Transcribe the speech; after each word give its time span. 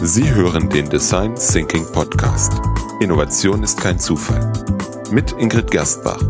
Sie 0.00 0.32
hören 0.32 0.68
den 0.70 0.88
Design 0.88 1.34
Thinking 1.34 1.84
Podcast. 1.90 2.52
Innovation 3.00 3.64
ist 3.64 3.80
kein 3.80 3.98
Zufall. 3.98 4.52
Mit 5.10 5.32
Ingrid 5.32 5.72
Gerstbach. 5.72 6.22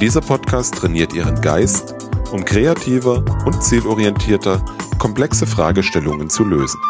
Dieser 0.00 0.20
Podcast 0.20 0.76
trainiert 0.76 1.12
Ihren 1.12 1.40
Geist, 1.40 1.96
um 2.30 2.44
kreativer 2.44 3.24
und 3.44 3.60
zielorientierter 3.60 4.64
komplexe 5.00 5.48
Fragestellungen 5.48 6.30
zu 6.30 6.44
lösen. 6.44 6.80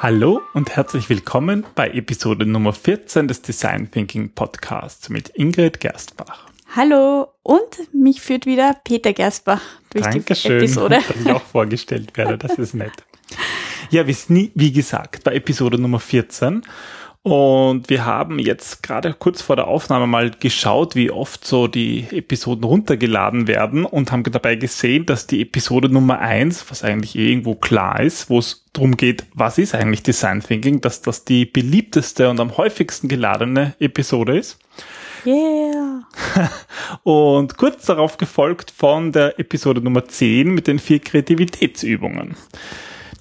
Hallo 0.00 0.40
und 0.52 0.74
herzlich 0.74 1.08
willkommen 1.08 1.64
bei 1.76 1.88
Episode 1.90 2.46
Nummer 2.46 2.72
14 2.72 3.28
des 3.28 3.42
Design 3.42 3.92
Thinking 3.92 4.30
Podcasts 4.30 5.08
mit 5.08 5.28
Ingrid 5.28 5.78
Gerstbach. 5.78 6.51
Hallo 6.74 7.28
und 7.42 7.92
mich 7.92 8.22
führt 8.22 8.46
wieder 8.46 8.74
Peter 8.82 9.12
Gersbach 9.12 9.60
durch 9.90 10.06
Dankeschön, 10.06 10.52
die 10.52 10.64
Episode. 10.64 11.00
dass 11.06 11.20
ich 11.20 11.30
auch 11.30 11.42
vorgestellt 11.42 12.16
werde, 12.16 12.38
das 12.38 12.52
ist 12.52 12.72
nett. 12.72 12.92
Ja, 13.90 14.06
wie, 14.06 14.50
wie 14.54 14.72
gesagt, 14.72 15.22
bei 15.22 15.34
Episode 15.34 15.78
Nummer 15.78 16.00
14 16.00 16.62
und 17.24 17.90
wir 17.90 18.06
haben 18.06 18.38
jetzt 18.38 18.82
gerade 18.82 19.12
kurz 19.12 19.42
vor 19.42 19.56
der 19.56 19.68
Aufnahme 19.68 20.06
mal 20.06 20.30
geschaut, 20.30 20.94
wie 20.96 21.10
oft 21.10 21.46
so 21.46 21.68
die 21.68 22.06
Episoden 22.10 22.64
runtergeladen 22.64 23.48
werden 23.48 23.84
und 23.84 24.10
haben 24.10 24.24
dabei 24.24 24.56
gesehen, 24.56 25.04
dass 25.04 25.26
die 25.26 25.42
Episode 25.42 25.90
Nummer 25.90 26.20
1, 26.20 26.70
was 26.70 26.84
eigentlich 26.84 27.16
eh 27.16 27.28
irgendwo 27.28 27.54
klar 27.54 28.00
ist, 28.00 28.30
wo 28.30 28.38
es 28.38 28.64
darum 28.72 28.96
geht, 28.96 29.26
was 29.34 29.58
ist 29.58 29.74
eigentlich 29.74 30.02
Design 30.02 30.40
Thinking, 30.40 30.80
dass 30.80 31.02
das 31.02 31.26
die 31.26 31.44
beliebteste 31.44 32.30
und 32.30 32.40
am 32.40 32.56
häufigsten 32.56 33.08
geladene 33.08 33.74
Episode 33.78 34.38
ist. 34.38 34.58
Yeah. 35.24 36.02
Und 37.04 37.56
kurz 37.56 37.86
darauf 37.86 38.16
gefolgt 38.16 38.70
von 38.70 39.12
der 39.12 39.38
Episode 39.38 39.80
Nummer 39.80 40.04
10 40.04 40.48
mit 40.48 40.66
den 40.66 40.78
vier 40.78 40.98
Kreativitätsübungen. 40.98 42.36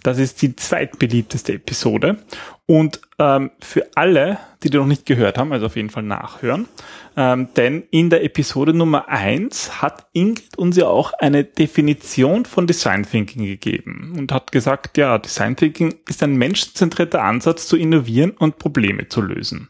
Das 0.04 0.18
ist 0.18 0.42
die 0.42 0.56
zweitbeliebteste 0.56 1.54
Episode. 1.54 2.18
Und 2.66 3.02
ähm, 3.20 3.52
für 3.60 3.88
alle, 3.96 4.40
die 4.64 4.72
die 4.72 4.78
noch 4.78 4.88
nicht 4.88 5.06
gehört 5.06 5.38
haben, 5.38 5.54
also 5.54 5.68
auf 5.68 5.76
jeden 5.76 5.92
Fall 5.92 6.04
nachhören, 6.04 6.68
ähm, 7.16 7.50
denn 7.56 7.84
in 7.92 8.10
der 8.10 8.24
Episode 8.24 8.74
Nummer 8.74 9.10
1 9.10 9.82
hat 9.82 10.08
Ingrid 10.14 10.58
uns 10.58 10.78
ja 10.78 10.88
auch 10.88 11.14
eine 11.14 11.44
Definition 11.44 12.46
von 12.46 12.66
Design 12.66 13.06
Thinking 13.06 13.46
gegeben 13.46 14.16
und 14.18 14.32
hat 14.32 14.52
gesagt, 14.52 14.98
ja, 14.98 15.20
Design 15.20 15.56
Thinking 15.56 15.96
ist 16.08 16.24
ein 16.24 16.36
menschenzentrierter 16.36 17.22
Ansatz 17.22 17.68
zu 17.68 17.78
innovieren 17.78 18.32
und 18.32 18.58
Probleme 18.58 19.08
zu 19.08 19.22
lösen. 19.22 19.70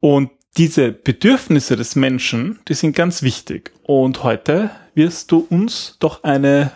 Und 0.00 0.30
diese 0.56 0.92
Bedürfnisse 0.92 1.76
des 1.76 1.96
Menschen, 1.96 2.58
die 2.68 2.74
sind 2.74 2.96
ganz 2.96 3.22
wichtig. 3.22 3.72
Und 3.82 4.22
heute 4.22 4.70
wirst 4.94 5.30
du 5.32 5.46
uns 5.50 5.96
doch 6.00 6.24
eine 6.24 6.70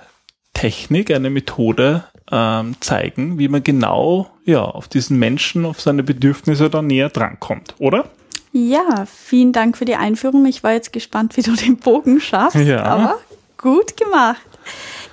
Technik, 0.53 1.11
eine 1.11 1.31
Methode 1.31 2.05
ähm, 2.31 2.75
zeigen, 2.81 3.39
wie 3.39 3.49
man 3.49 3.63
genau 3.63 4.31
ja, 4.45 4.63
auf 4.63 4.89
diesen 4.89 5.19
Menschen, 5.19 5.65
auf 5.65 5.81
seine 5.81 6.03
Bedürfnisse 6.03 6.69
da 6.71 6.83
näher 6.83 7.09
drankommt, 7.09 7.75
oder? 7.79 8.11
Ja, 8.53 9.07
vielen 9.07 9.53
Dank 9.53 9.77
für 9.79 9.85
die 9.85 9.95
Einführung. 9.97 10.45
Ich 10.47 10.63
war 10.63 10.73
jetzt 10.73 10.93
gespannt, 10.93 11.37
wie 11.37 11.43
du 11.43 11.55
den 11.55 11.77
Bogen 11.77 12.21
schaffst, 12.21 12.57
Ja. 12.57 12.83
aber 12.83 13.19
gut 13.57 13.97
gemacht. 13.97 14.41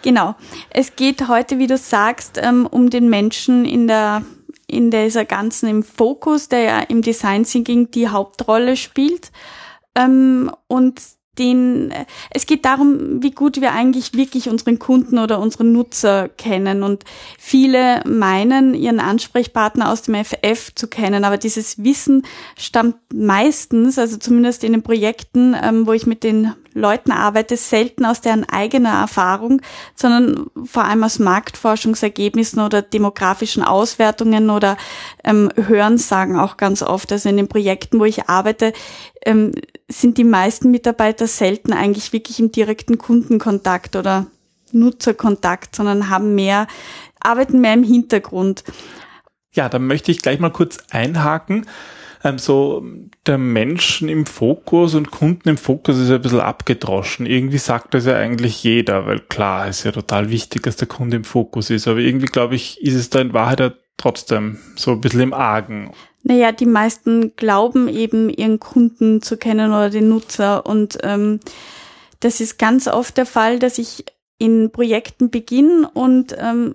Genau. 0.02 0.36
Es 0.70 0.96
geht 0.96 1.28
heute, 1.28 1.60
wie 1.60 1.68
du 1.68 1.78
sagst, 1.78 2.40
ähm, 2.42 2.66
um 2.66 2.90
den 2.90 3.10
Menschen 3.10 3.66
in 3.66 3.88
der 3.88 4.24
in 4.68 4.92
dieser 4.92 5.26
ganzen 5.26 5.70
im 5.70 5.84
Fokus, 5.84 6.50
der 6.50 6.62
ja 6.62 6.80
im 6.82 7.02
Design 7.02 7.44
Thinking 7.44 7.90
die 7.92 8.10
Hauptrolle 8.10 8.76
spielt. 8.76 9.32
Ähm, 9.96 10.52
und 10.68 11.02
den, 11.40 11.94
es 12.32 12.46
geht 12.46 12.66
darum, 12.66 13.22
wie 13.22 13.32
gut 13.32 13.62
wir 13.62 13.72
eigentlich 13.72 14.14
wirklich 14.14 14.50
unseren 14.50 14.80
Kunden 14.80 15.20
oder 15.20 15.40
unseren 15.40 15.72
Nutzer 15.72 16.30
kennen. 16.30 16.84
Und 16.84 17.04
viele 17.38 18.02
meinen, 18.06 18.74
ihren 18.74 19.00
Ansprechpartner 19.00 19.92
aus 19.92 20.02
dem 20.02 20.16
FF 20.16 20.74
zu 20.74 20.88
kennen. 20.88 21.24
Aber 21.24 21.38
dieses 21.38 21.84
Wissen 21.84 22.24
stammt 22.58 22.98
meistens, 23.14 24.00
also 24.00 24.18
zumindest 24.18 24.64
in 24.64 24.74
den 24.74 24.84
Projekten, 24.84 25.56
ähm, 25.62 25.86
wo 25.86 25.94
ich 25.94 26.08
mit 26.08 26.24
den 26.24 26.54
Leuten 26.78 27.12
arbeite, 27.12 27.58
selten 27.58 28.06
aus 28.06 28.22
deren 28.22 28.48
eigener 28.48 29.02
Erfahrung, 29.02 29.62
sondern 29.96 30.48
vor 30.66 30.86
allem 30.86 31.04
aus 31.04 31.20
Marktforschungsergebnissen 31.20 32.62
oder 32.62 32.82
demografischen 32.82 33.64
Auswertungen 33.64 34.50
oder 34.50 34.78
ähm, 35.24 35.52
Hörensagen 35.56 36.38
auch 36.38 36.58
ganz 36.58 36.84
oft. 36.84 37.12
Also 37.12 37.30
in 37.30 37.38
den 37.38 37.48
Projekten, 37.48 38.00
wo 38.00 38.06
ich 38.06 38.30
arbeite, 38.30 38.74
ähm, 39.26 39.52
sind 39.90 40.18
die 40.18 40.24
meisten 40.24 40.72
Mitarbeiter 40.72 41.28
selten 41.28 41.74
eigentlich 41.74 42.14
wirklich 42.14 42.40
im 42.40 42.52
direkten 42.52 42.98
Kundenkontakt 42.98 43.96
oder 43.96 44.28
Nutzerkontakt, 44.72 45.76
sondern 45.76 46.10
haben 46.10 46.36
mehr, 46.36 46.68
arbeiten 47.20 47.62
mehr 47.62 47.74
im 47.74 47.84
Hintergrund. 47.84 48.64
Ja, 49.54 49.70
da 49.70 49.80
möchte 49.80 50.12
ich 50.12 50.22
gleich 50.22 50.40
mal 50.40 50.52
kurz 50.52 50.78
einhaken. 50.92 51.66
Ähm, 52.28 52.38
so 52.38 52.84
der 53.26 53.38
Menschen 53.38 54.10
im 54.10 54.26
Fokus 54.26 54.96
und 54.96 55.12
Kunden 55.12 55.50
im 55.50 55.58
Fokus 55.58 55.98
ist 55.98 56.10
ja 56.10 56.16
ein 56.16 56.22
bisschen 56.22 56.40
abgedroschen. 56.40 57.26
Irgendwie 57.26 57.58
sagt 57.58 57.94
das 57.94 58.06
ja 58.06 58.16
eigentlich 58.16 58.64
jeder, 58.64 59.06
weil 59.06 59.20
klar 59.20 59.68
ist 59.68 59.84
ja 59.84 59.92
total 59.92 60.30
wichtig, 60.30 60.64
dass 60.64 60.76
der 60.76 60.88
Kunde 60.88 61.18
im 61.18 61.24
Fokus 61.24 61.70
ist. 61.70 61.88
Aber 61.88 62.00
irgendwie 62.00 62.28
glaube 62.28 62.56
ich, 62.56 62.82
ist 62.82 62.96
es 62.96 63.10
da 63.10 63.20
in 63.20 63.34
Wahrheit 63.34 63.60
ja 63.60 63.74
trotzdem 63.98 64.60
so 64.76 64.92
ein 64.92 65.02
bisschen 65.02 65.22
im 65.22 65.34
Argen. 65.34 65.92
Naja, 66.24 66.52
die 66.52 66.66
meisten 66.66 67.36
glauben 67.36 67.88
eben, 67.88 68.30
ihren 68.30 68.60
Kunden 68.60 69.22
zu 69.22 69.38
kennen 69.38 69.72
oder 69.72 69.90
den 69.90 70.10
Nutzer. 70.10 70.66
Und 70.66 70.98
ähm, 71.04 71.40
das 72.20 72.42
ist 72.42 72.60
ganz 72.60 72.88
oft 72.88 73.18
der 73.18 73.26
Fall, 73.26 73.60
dass 73.60 73.78
ich 73.78 74.06
in 74.38 74.72
Projekten 74.72 75.30
beginne 75.30 75.90
und 75.94 76.36
ähm, 76.38 76.74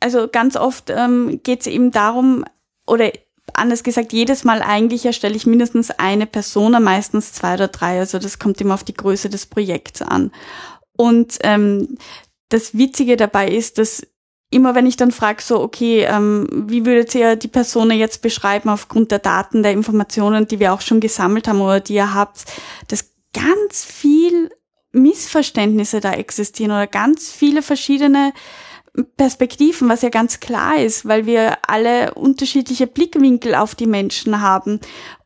also 0.00 0.28
ganz 0.28 0.56
oft 0.56 0.90
ähm, 0.90 1.40
geht 1.42 1.62
es 1.62 1.66
eben 1.66 1.90
darum, 1.90 2.44
oder 2.86 3.10
anders 3.54 3.82
gesagt, 3.82 4.12
jedes 4.12 4.44
Mal 4.44 4.62
eigentlich 4.62 5.06
erstelle 5.06 5.36
ich 5.36 5.46
mindestens 5.46 5.90
eine 5.90 6.26
Persona, 6.26 6.80
meistens 6.80 7.32
zwei 7.32 7.54
oder 7.54 7.68
drei. 7.68 7.98
Also 7.98 8.18
das 8.18 8.38
kommt 8.38 8.60
immer 8.60 8.74
auf 8.74 8.84
die 8.84 8.94
Größe 8.94 9.28
des 9.28 9.46
Projekts 9.46 10.02
an. 10.02 10.30
Und 10.96 11.38
ähm, 11.42 11.96
das 12.48 12.76
Witzige 12.76 13.16
dabei 13.16 13.48
ist, 13.48 13.78
dass 13.78 14.06
immer 14.50 14.74
wenn 14.74 14.86
ich 14.86 14.96
dann 14.96 15.10
frage, 15.10 15.42
so, 15.42 15.60
okay, 15.60 16.04
ähm, 16.04 16.46
wie 16.68 16.86
würdet 16.86 17.14
ihr 17.14 17.34
die 17.34 17.48
Person 17.48 17.90
jetzt 17.90 18.22
beschreiben 18.22 18.68
aufgrund 18.68 19.10
der 19.10 19.18
Daten, 19.18 19.62
der 19.62 19.72
Informationen, 19.72 20.46
die 20.46 20.60
wir 20.60 20.72
auch 20.72 20.80
schon 20.80 21.00
gesammelt 21.00 21.48
haben 21.48 21.60
oder 21.60 21.80
die 21.80 21.94
ihr 21.94 22.14
habt, 22.14 22.44
dass 22.88 23.10
ganz 23.32 23.84
viel 23.84 24.50
Missverständnisse 24.92 25.98
da 26.00 26.12
existieren 26.12 26.70
oder 26.70 26.86
ganz 26.86 27.32
viele 27.32 27.62
verschiedene 27.62 28.32
Perspektiven, 29.16 29.88
was 29.88 30.02
ja 30.02 30.08
ganz 30.08 30.38
klar 30.40 30.76
ist, 30.78 31.06
weil 31.06 31.26
wir 31.26 31.58
alle 31.66 32.14
unterschiedliche 32.14 32.86
Blickwinkel 32.86 33.54
auf 33.54 33.74
die 33.74 33.86
Menschen 33.86 34.40
haben. 34.40 34.80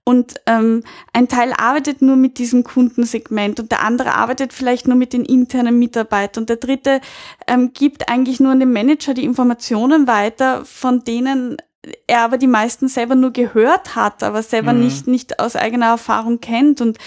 Und 0.04 0.36
ähm, 0.46 0.84
ein 1.12 1.28
Teil 1.28 1.52
arbeitet 1.52 2.00
nur 2.00 2.16
mit 2.16 2.38
diesem 2.38 2.64
Kundensegment 2.64 3.60
und 3.60 3.70
der 3.70 3.84
andere 3.84 4.14
arbeitet 4.14 4.54
vielleicht 4.54 4.88
nur 4.88 4.96
mit 4.96 5.12
den 5.12 5.22
internen 5.22 5.78
Mitarbeitern 5.78 6.44
und 6.44 6.48
der 6.48 6.56
dritte 6.56 7.02
ähm, 7.46 7.74
gibt 7.74 8.08
eigentlich 8.08 8.40
nur 8.40 8.52
an 8.52 8.60
den 8.60 8.72
Manager 8.72 9.12
die 9.12 9.24
Informationen 9.24 10.06
weiter, 10.06 10.64
von 10.64 11.04
denen 11.04 11.58
er 12.06 12.20
aber 12.20 12.38
die 12.38 12.46
meisten 12.46 12.88
selber 12.88 13.14
nur 13.14 13.32
gehört 13.32 13.96
hat, 13.96 14.22
aber 14.22 14.42
selber 14.42 14.72
Mhm. 14.72 14.80
nicht, 14.80 15.06
nicht 15.06 15.40
aus 15.40 15.56
eigener 15.56 15.86
Erfahrung 15.86 16.40
kennt. 16.40 16.80
Und 16.80 16.98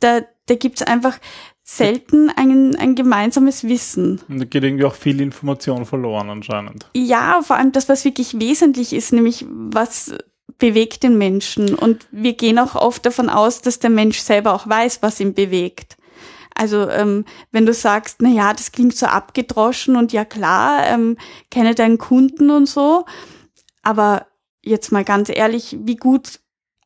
da, 0.00 0.22
da 0.46 0.54
gibt's 0.56 0.82
einfach 0.82 1.18
selten 1.64 2.28
ein, 2.30 2.74
ein 2.76 2.94
gemeinsames 2.94 3.64
Wissen. 3.64 4.20
Und 4.28 4.38
da 4.40 4.44
geht 4.44 4.64
irgendwie 4.64 4.84
auch 4.84 4.94
viel 4.94 5.20
Information 5.20 5.86
verloren 5.86 6.28
anscheinend. 6.28 6.86
Ja, 6.94 7.40
vor 7.42 7.56
allem 7.56 7.72
das, 7.72 7.88
was 7.88 8.04
wirklich 8.04 8.38
wesentlich 8.40 8.92
ist, 8.92 9.12
nämlich 9.12 9.46
was 9.48 10.14
bewegt 10.58 11.02
den 11.02 11.18
Menschen. 11.18 11.74
Und 11.74 12.06
wir 12.10 12.34
gehen 12.34 12.58
auch 12.58 12.74
oft 12.74 13.06
davon 13.06 13.30
aus, 13.30 13.62
dass 13.62 13.78
der 13.78 13.90
Mensch 13.90 14.18
selber 14.18 14.54
auch 14.54 14.68
weiß, 14.68 15.02
was 15.02 15.20
ihn 15.20 15.34
bewegt. 15.34 15.96
Also 16.54 16.88
ähm, 16.90 17.24
wenn 17.50 17.64
du 17.66 17.72
sagst, 17.72 18.18
na 18.20 18.28
ja, 18.28 18.52
das 18.52 18.72
klingt 18.72 18.96
so 18.96 19.06
abgedroschen 19.06 19.96
und 19.96 20.12
ja 20.12 20.24
klar, 20.24 20.86
ähm, 20.86 21.16
kenne 21.50 21.74
deinen 21.74 21.98
Kunden 21.98 22.50
und 22.50 22.68
so, 22.68 23.06
aber 23.82 24.26
jetzt 24.62 24.92
mal 24.92 25.04
ganz 25.04 25.30
ehrlich, 25.34 25.78
wie 25.80 25.96
gut, 25.96 26.40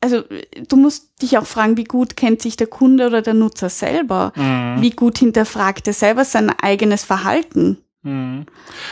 also 0.07 0.23
du 0.69 0.77
musst 0.77 1.21
dich 1.21 1.37
auch 1.37 1.47
fragen, 1.47 1.77
wie 1.77 1.85
gut 1.85 2.17
kennt 2.17 2.41
sich 2.41 2.57
der 2.57 2.69
Kunde 2.69 3.07
oder 3.09 3.23
der 3.23 3.35
Nutzer 3.35 3.69
selber? 3.69 4.33
Mhm. 4.37 4.81
Wie 4.81 4.91
gut 4.91 5.19
hinterfragt 5.19 5.87
er 5.89 5.93
selber 5.93 6.25
sein 6.25 6.51
eigenes 6.51 7.05
Verhalten? 7.05 7.79
Mhm. 8.03 8.47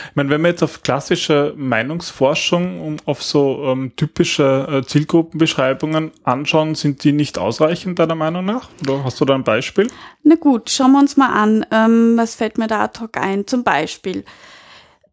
Ich 0.09 0.15
meine, 0.15 0.29
wenn 0.29 0.41
wir 0.41 0.49
jetzt 0.49 0.61
auf 0.61 0.83
klassische 0.83 1.53
Meinungsforschung, 1.55 2.81
um 2.81 2.97
auf 3.05 3.23
so 3.23 3.63
ähm, 3.63 3.93
typische 3.95 4.67
äh, 4.69 4.85
Zielgruppenbeschreibungen 4.85 6.11
anschauen, 6.23 6.75
sind 6.75 7.05
die 7.05 7.13
nicht 7.13 7.37
ausreichend 7.37 7.97
deiner 7.97 8.15
Meinung 8.15 8.43
nach? 8.43 8.67
Oder 8.81 9.05
hast 9.05 9.21
du 9.21 9.25
da 9.25 9.35
ein 9.35 9.45
Beispiel? 9.45 9.87
Na 10.23 10.35
gut, 10.35 10.69
schauen 10.69 10.91
wir 10.91 10.99
uns 10.99 11.15
mal 11.15 11.29
an. 11.29 11.65
Ähm, 11.71 12.17
was 12.17 12.35
fällt 12.35 12.57
mir 12.57 12.67
da 12.67 12.83
ad 12.83 12.99
hoc 12.99 13.15
ein? 13.15 13.47
Zum 13.47 13.63
Beispiel, 13.63 14.25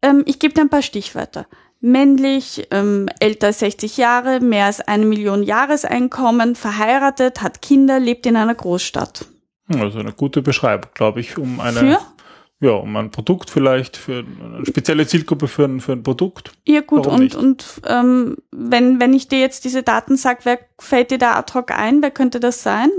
ähm, 0.02 0.24
ich 0.26 0.40
gebe 0.40 0.52
dir 0.52 0.62
ein 0.62 0.68
paar 0.68 0.82
Stichwörter. 0.82 1.46
Männlich, 1.84 2.68
ähm, 2.70 3.08
älter 3.18 3.48
als 3.48 3.58
60 3.58 3.96
Jahre, 3.96 4.38
mehr 4.38 4.66
als 4.66 4.80
eine 4.80 5.04
Million 5.04 5.42
Jahreseinkommen, 5.42 6.54
verheiratet, 6.54 7.42
hat 7.42 7.60
Kinder, 7.60 7.98
lebt 7.98 8.24
in 8.24 8.36
einer 8.36 8.54
Großstadt. 8.54 9.26
Hm, 9.68 9.80
Also 9.82 9.98
eine 9.98 10.12
gute 10.12 10.42
Beschreibung, 10.42 10.90
glaube 10.94 11.18
ich, 11.18 11.38
um 11.38 11.58
eine 11.58 11.80
Für? 11.80 11.98
ja, 12.60 12.70
um 12.70 12.94
ein 12.96 13.10
Produkt 13.10 13.50
vielleicht, 13.50 13.96
für 13.96 14.18
eine 14.40 14.64
spezielle 14.64 15.08
Zielgruppe 15.08 15.48
für 15.48 15.64
ein, 15.64 15.80
für 15.80 15.90
ein 15.90 16.04
Produkt. 16.04 16.52
Ja 16.68 16.82
gut, 16.82 17.06
Warum 17.06 17.14
und, 17.14 17.20
nicht? 17.24 17.34
und 17.34 17.82
ähm, 17.88 18.36
wenn, 18.52 19.00
wenn 19.00 19.12
ich 19.12 19.26
dir 19.26 19.40
jetzt 19.40 19.64
diese 19.64 19.82
Daten 19.82 20.16
sage, 20.16 20.38
wer 20.44 20.60
fällt 20.78 21.10
dir 21.10 21.18
da 21.18 21.34
ad 21.34 21.52
hoc 21.52 21.72
ein? 21.72 22.00
Wer 22.00 22.12
könnte 22.12 22.38
das 22.38 22.62
sein? 22.62 22.90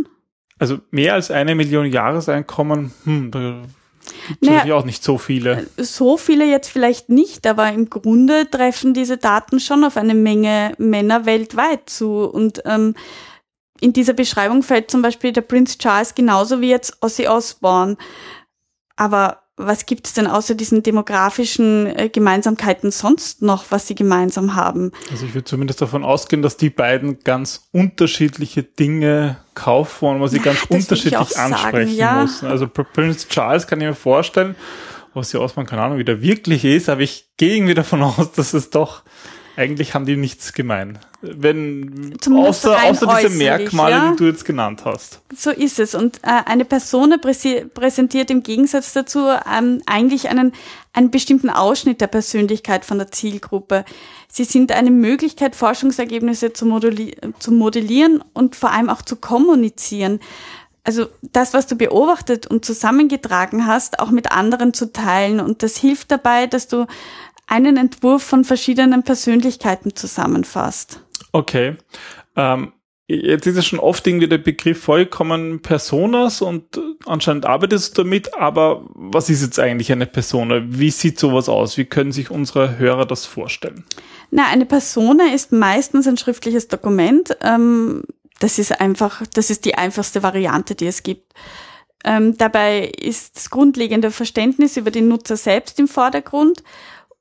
Also 0.59 0.79
mehr 0.91 1.13
als 1.13 1.31
eine 1.31 1.55
Million 1.55 1.85
Jahreseinkommen, 1.85 2.91
hm, 3.05 3.31
da 3.31 3.61
naja, 4.41 4.75
auch 4.75 4.85
nicht 4.85 5.03
so 5.03 5.17
viele. 5.17 5.67
So 5.77 6.17
viele 6.17 6.45
jetzt 6.45 6.69
vielleicht 6.69 7.09
nicht, 7.09 7.45
aber 7.47 7.69
im 7.69 7.89
Grunde 7.89 8.49
treffen 8.49 8.93
diese 8.93 9.17
Daten 9.17 9.59
schon 9.59 9.83
auf 9.83 9.97
eine 9.97 10.15
Menge 10.15 10.73
Männer 10.77 11.25
weltweit 11.25 11.89
zu. 11.89 12.23
Und 12.23 12.61
ähm, 12.65 12.95
in 13.79 13.93
dieser 13.93 14.13
Beschreibung 14.13 14.63
fällt 14.63 14.89
zum 14.89 15.01
Beispiel 15.01 15.31
der 15.31 15.41
Prince 15.41 15.77
Charles 15.77 16.15
genauso 16.15 16.61
wie 16.61 16.69
jetzt 16.69 16.97
Ozzy 17.01 17.27
Osbourne. 17.27 17.97
Aber 18.95 19.42
was 19.55 19.85
gibt 19.85 20.07
es 20.07 20.13
denn 20.13 20.25
außer 20.25 20.55
diesen 20.55 20.81
demografischen 20.81 21.85
äh, 21.85 22.09
Gemeinsamkeiten 22.09 22.89
sonst 22.89 23.43
noch, 23.43 23.65
was 23.69 23.87
sie 23.87 23.93
gemeinsam 23.93 24.55
haben? 24.55 24.91
Also 25.11 25.25
ich 25.25 25.35
würde 25.35 25.45
zumindest 25.45 25.81
davon 25.81 26.03
ausgehen, 26.03 26.41
dass 26.41 26.57
die 26.57 26.71
beiden 26.71 27.19
ganz 27.19 27.67
unterschiedliche 27.71 28.63
Dinge 28.63 29.37
kaufen 29.53 30.09
und 30.09 30.19
man 30.19 30.29
sie 30.29 30.39
ganz 30.39 30.61
das 30.61 30.69
unterschiedlich 30.69 31.37
ansprechen 31.37 31.87
sagen, 31.87 31.95
ja. 31.95 32.21
muss. 32.21 32.43
Also 32.43 32.67
Prince 32.67 33.27
Charles 33.29 33.67
kann 33.67 33.79
ich 33.79 33.87
mir 33.87 33.93
vorstellen, 33.93 34.55
was 35.13 35.31
ja 35.31 35.39
Osman 35.39 35.67
keine 35.67 35.83
Ahnung, 35.83 35.99
wie 35.99 36.05
der 36.05 36.21
wirklich 36.23 36.65
ist, 36.65 36.89
aber 36.89 37.01
ich 37.01 37.29
gehe 37.37 37.55
irgendwie 37.55 37.75
davon 37.75 38.01
aus, 38.01 38.31
dass 38.31 38.55
es 38.55 38.71
doch 38.71 39.03
eigentlich 39.55 39.93
haben 39.93 40.05
die 40.05 40.17
nichts 40.17 40.53
gemein. 40.53 40.97
Wenn, 41.21 42.17
außer, 42.29 42.77
außer 42.83 43.17
diese 43.21 43.29
Merkmale, 43.29 43.95
ja? 43.95 44.11
die 44.11 44.17
du 44.17 44.25
jetzt 44.25 44.45
genannt 44.45 44.83
hast. 44.83 45.21
So 45.35 45.51
ist 45.51 45.79
es. 45.79 45.95
Und 45.95 46.17
äh, 46.23 46.41
eine 46.45 46.65
Person 46.65 47.15
präsentiert 47.21 48.31
im 48.31 48.43
Gegensatz 48.43 48.93
dazu 48.93 49.27
ähm, 49.29 49.81
eigentlich 49.85 50.29
einen, 50.29 50.53
einen 50.91 51.11
bestimmten 51.11 51.49
Ausschnitt 51.49 52.01
der 52.01 52.07
Persönlichkeit 52.07 52.83
von 52.83 52.97
der 52.97 53.11
Zielgruppe. 53.11 53.85
Sie 54.27 54.43
sind 54.43 54.71
eine 54.71 54.91
Möglichkeit, 54.91 55.55
Forschungsergebnisse 55.55 56.53
zu, 56.53 56.65
modelli 56.65 57.15
zu 57.39 57.51
modellieren 57.51 58.23
und 58.33 58.55
vor 58.55 58.71
allem 58.71 58.89
auch 58.89 59.03
zu 59.03 59.15
kommunizieren. 59.15 60.19
Also 60.83 61.05
das, 61.21 61.53
was 61.53 61.67
du 61.67 61.77
beobachtet 61.77 62.47
und 62.47 62.65
zusammengetragen 62.65 63.67
hast, 63.67 63.99
auch 63.99 64.11
mit 64.11 64.31
anderen 64.33 64.73
zu 64.73 64.91
teilen. 64.91 65.39
Und 65.39 65.63
das 65.63 65.77
hilft 65.77 66.11
dabei, 66.11 66.47
dass 66.47 66.67
du 66.67 66.87
einen 67.47 67.77
Entwurf 67.77 68.23
von 68.23 68.43
verschiedenen 68.43 69.03
Persönlichkeiten 69.03 69.95
zusammenfasst. 69.95 71.01
Okay. 71.31 71.75
Ähm, 72.35 72.73
jetzt 73.07 73.45
ist 73.47 73.57
es 73.57 73.65
schon 73.65 73.79
oft 73.79 74.05
irgendwie 74.07 74.27
der 74.27 74.37
Begriff 74.37 74.83
vorgekommen, 74.83 75.61
Personas 75.61 76.41
und 76.41 76.79
anscheinend 77.05 77.45
arbeitest 77.45 77.97
du 77.97 78.03
damit, 78.03 78.33
aber 78.35 78.85
was 78.93 79.29
ist 79.29 79.41
jetzt 79.41 79.59
eigentlich 79.59 79.91
eine 79.91 80.05
Persona? 80.05 80.61
Wie 80.65 80.91
sieht 80.91 81.19
sowas 81.19 81.49
aus? 81.49 81.77
Wie 81.77 81.85
können 81.85 82.11
sich 82.11 82.31
unsere 82.31 82.77
Hörer 82.77 83.05
das 83.05 83.25
vorstellen? 83.25 83.83
Na, 84.31 84.47
eine 84.47 84.65
Persona 84.65 85.33
ist 85.33 85.51
meistens 85.51 86.07
ein 86.07 86.17
schriftliches 86.17 86.67
Dokument. 86.67 87.37
Ähm, 87.41 88.03
das 88.39 88.59
ist 88.59 88.79
einfach, 88.79 89.23
das 89.33 89.49
ist 89.49 89.65
die 89.65 89.75
einfachste 89.75 90.23
Variante, 90.23 90.75
die 90.75 90.87
es 90.87 91.03
gibt. 91.03 91.33
Ähm, 92.03 92.37
dabei 92.37 92.87
ist 92.87 93.37
das 93.37 93.49
grundlegende 93.49 94.11
Verständnis 94.11 94.75
über 94.75 94.91
den 94.91 95.07
Nutzer 95.07 95.37
selbst 95.37 95.79
im 95.79 95.87
Vordergrund 95.87 96.63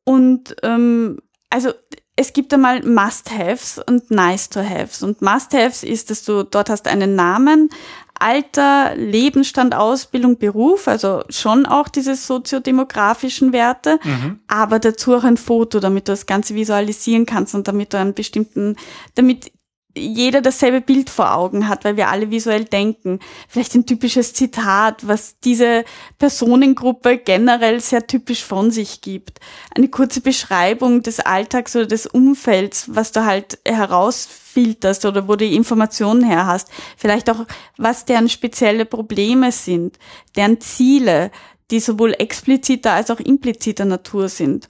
und 0.04 0.56
ähm, 0.62 1.18
also 1.50 1.72
es 2.14 2.32
gibt 2.32 2.52
einmal 2.52 2.82
Must-Haves 2.82 3.80
und 3.86 4.10
Nice-to-Haves. 4.10 5.02
Und 5.02 5.22
Must-Haves 5.22 5.82
ist, 5.82 6.10
dass 6.10 6.24
du 6.24 6.42
dort 6.42 6.68
hast 6.68 6.86
einen 6.86 7.14
Namen, 7.14 7.70
Alter, 8.18 8.94
Lebensstand, 8.94 9.74
Ausbildung, 9.74 10.38
Beruf, 10.38 10.86
also 10.86 11.24
schon 11.28 11.66
auch 11.66 11.88
diese 11.88 12.14
soziodemografischen 12.14 13.52
Werte, 13.52 13.98
mhm. 14.04 14.40
aber 14.46 14.78
dazu 14.78 15.14
auch 15.14 15.24
ein 15.24 15.36
Foto, 15.36 15.80
damit 15.80 16.06
du 16.06 16.12
das 16.12 16.26
Ganze 16.26 16.54
visualisieren 16.54 17.26
kannst 17.26 17.54
und 17.54 17.66
damit 17.66 17.92
du 17.92 17.98
einen 17.98 18.14
bestimmten, 18.14 18.76
damit 19.16 19.50
jeder 19.94 20.40
dasselbe 20.40 20.80
Bild 20.80 21.10
vor 21.10 21.34
Augen 21.34 21.68
hat, 21.68 21.84
weil 21.84 21.96
wir 21.96 22.08
alle 22.08 22.30
visuell 22.30 22.64
denken. 22.64 23.18
Vielleicht 23.48 23.74
ein 23.74 23.86
typisches 23.86 24.32
Zitat, 24.32 25.06
was 25.06 25.38
diese 25.40 25.84
Personengruppe 26.18 27.18
generell 27.18 27.80
sehr 27.80 28.06
typisch 28.06 28.44
von 28.44 28.70
sich 28.70 29.00
gibt. 29.00 29.40
Eine 29.74 29.88
kurze 29.88 30.20
Beschreibung 30.20 31.02
des 31.02 31.20
Alltags 31.20 31.76
oder 31.76 31.86
des 31.86 32.06
Umfelds, 32.06 32.86
was 32.88 33.12
du 33.12 33.24
halt 33.24 33.58
herausfilterst 33.66 35.04
oder 35.04 35.28
wo 35.28 35.36
du 35.36 35.46
die 35.46 35.56
Informationen 35.56 36.24
her 36.24 36.46
hast. 36.46 36.68
Vielleicht 36.96 37.28
auch, 37.28 37.46
was 37.76 38.04
deren 38.04 38.28
spezielle 38.28 38.86
Probleme 38.86 39.52
sind, 39.52 39.98
deren 40.36 40.60
Ziele, 40.60 41.30
die 41.70 41.80
sowohl 41.80 42.14
expliziter 42.18 42.92
als 42.92 43.10
auch 43.10 43.20
impliziter 43.20 43.84
Natur 43.84 44.28
sind. 44.28 44.68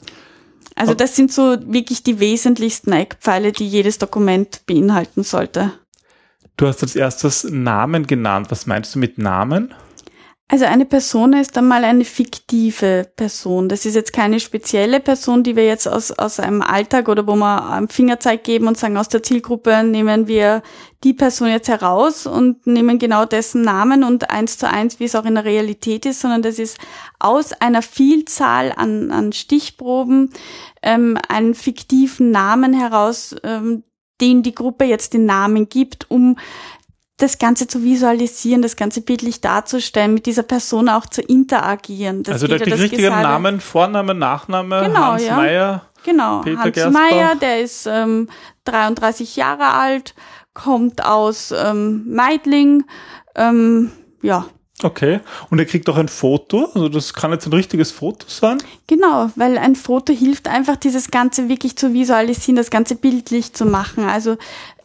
Also 0.83 0.95
das 0.95 1.15
sind 1.15 1.33
so 1.33 1.57
wirklich 1.73 2.03
die 2.03 2.19
wesentlichsten 2.19 2.91
Eckpfeile, 2.91 3.53
die 3.53 3.69
jedes 3.69 3.99
Dokument 3.99 4.67
beinhalten 4.67 5.23
sollte. 5.23 5.71
Du 6.57 6.67
hast 6.67 6.83
als 6.83 6.97
erstes 6.97 7.45
Namen 7.45 8.09
genannt. 8.09 8.49
Was 8.51 8.67
meinst 8.67 8.93
du 8.97 8.99
mit 8.99 9.17
Namen? 9.17 9.73
Also 10.49 10.67
eine 10.67 10.85
Person 10.85 11.33
ist 11.33 11.57
einmal 11.57 11.83
eine 11.83 12.05
fiktive 12.05 13.11
Person. 13.17 13.71
Das 13.71 13.87
ist 13.87 13.95
jetzt 13.95 14.13
keine 14.13 14.39
spezielle 14.39 15.01
Person, 15.01 15.43
die 15.43 15.57
wir 15.57 15.65
jetzt 15.65 15.89
aus, 15.89 16.13
aus 16.13 16.41
einem 16.41 16.61
Alltag 16.61 17.09
oder 17.09 17.27
wo 17.27 17.35
wir 17.37 17.63
am 17.63 17.89
Fingerzeig 17.89 18.45
geben 18.45 18.69
und 18.69 18.77
sagen, 18.77 18.99
aus 18.99 19.09
der 19.09 19.23
Zielgruppe 19.23 19.83
nehmen 19.83 20.27
wir 20.27 20.63
die 21.05 21.15
Person 21.15 21.49
jetzt 21.49 21.69
heraus 21.69 22.27
und 22.27 22.67
nehmen 22.67 22.99
genau 22.99 23.25
dessen 23.25 23.63
Namen 23.63 24.05
und 24.05 24.31
eins 24.31 24.59
zu 24.59 24.69
eins, 24.69 25.01
wie 25.01 25.05
es 25.05 25.15
auch 25.15 25.25
in 25.25 25.37
der 25.37 25.47
Realität 25.47 26.05
ist, 26.05 26.21
sondern 26.21 26.43
das 26.43 26.59
ist 26.59 26.79
aus 27.19 27.53
einer 27.55 27.81
Vielzahl 27.81 28.75
an, 28.77 29.11
an 29.11 29.33
Stichproben 29.33 30.35
ähm, 30.83 31.19
einen 31.29 31.55
fiktiven 31.55 32.31
Namen 32.31 32.75
heraus, 32.75 33.35
ähm, 33.43 33.85
den 34.21 34.43
die 34.43 34.55
Gruppe 34.55 34.85
jetzt 34.85 35.15
den 35.15 35.25
Namen 35.25 35.69
gibt, 35.69 36.11
um 36.11 36.37
das 37.23 37.39
Ganze 37.39 37.69
zu 37.69 37.85
visualisieren, 37.85 38.63
das 38.63 38.75
Ganze 38.75 39.01
bildlich 39.01 39.41
darzustellen, 39.41 40.13
mit 40.13 40.27
dieser 40.27 40.43
Person 40.43 40.89
auch 40.89 41.07
zu 41.07 41.23
interagieren. 41.23 42.25
also 42.27 42.49
der 42.49 42.59
kriegt 42.59 42.79
richtigen 42.79 43.09
Namen, 43.09 43.61
Vorname, 43.61 44.15
Nachname, 44.15 44.83
genau, 44.87 45.13
Hans 45.13 45.25
ja. 45.25 45.37
Meyer. 45.37 45.83
Genau, 46.05 46.41
Peter 46.41 46.59
Hans 46.59 46.75
Gerstbach. 46.75 47.01
Meyer, 47.01 47.37
der 47.37 47.61
ist 47.61 47.87
ähm, 47.87 48.29
33 48.65 49.37
Jahre 49.37 49.73
alt, 49.73 50.17
kommt 50.53 51.05
aus 51.05 51.55
ähm, 51.57 52.05
Meidling, 52.13 52.85
ähm, 53.37 53.93
ja, 54.21 54.47
Okay. 54.83 55.21
Und 55.51 55.59
er 55.59 55.65
kriegt 55.65 55.89
auch 55.89 55.97
ein 55.97 56.09
Foto. 56.09 56.69
Also 56.75 56.89
das 56.89 57.15
kann 57.15 57.31
jetzt 57.31 57.47
ein 57.47 57.53
richtiges 57.53 57.93
Foto 57.93 58.27
sein. 58.29 58.59
Genau, 58.87 59.31
weil 59.37 59.59
ein 59.59 59.77
Foto 59.77 60.13
hilft 60.13 60.49
einfach, 60.49 60.77
dieses 60.77 61.11
Ganze 61.11 61.49
wirklich 61.49 61.77
zu 61.77 61.93
visualisieren, 61.93 62.57
das 62.57 62.71
Ganze 62.71 62.97
bildlich 62.97 63.53
zu 63.53 63.65
machen. 63.65 64.05
Also 64.05 64.37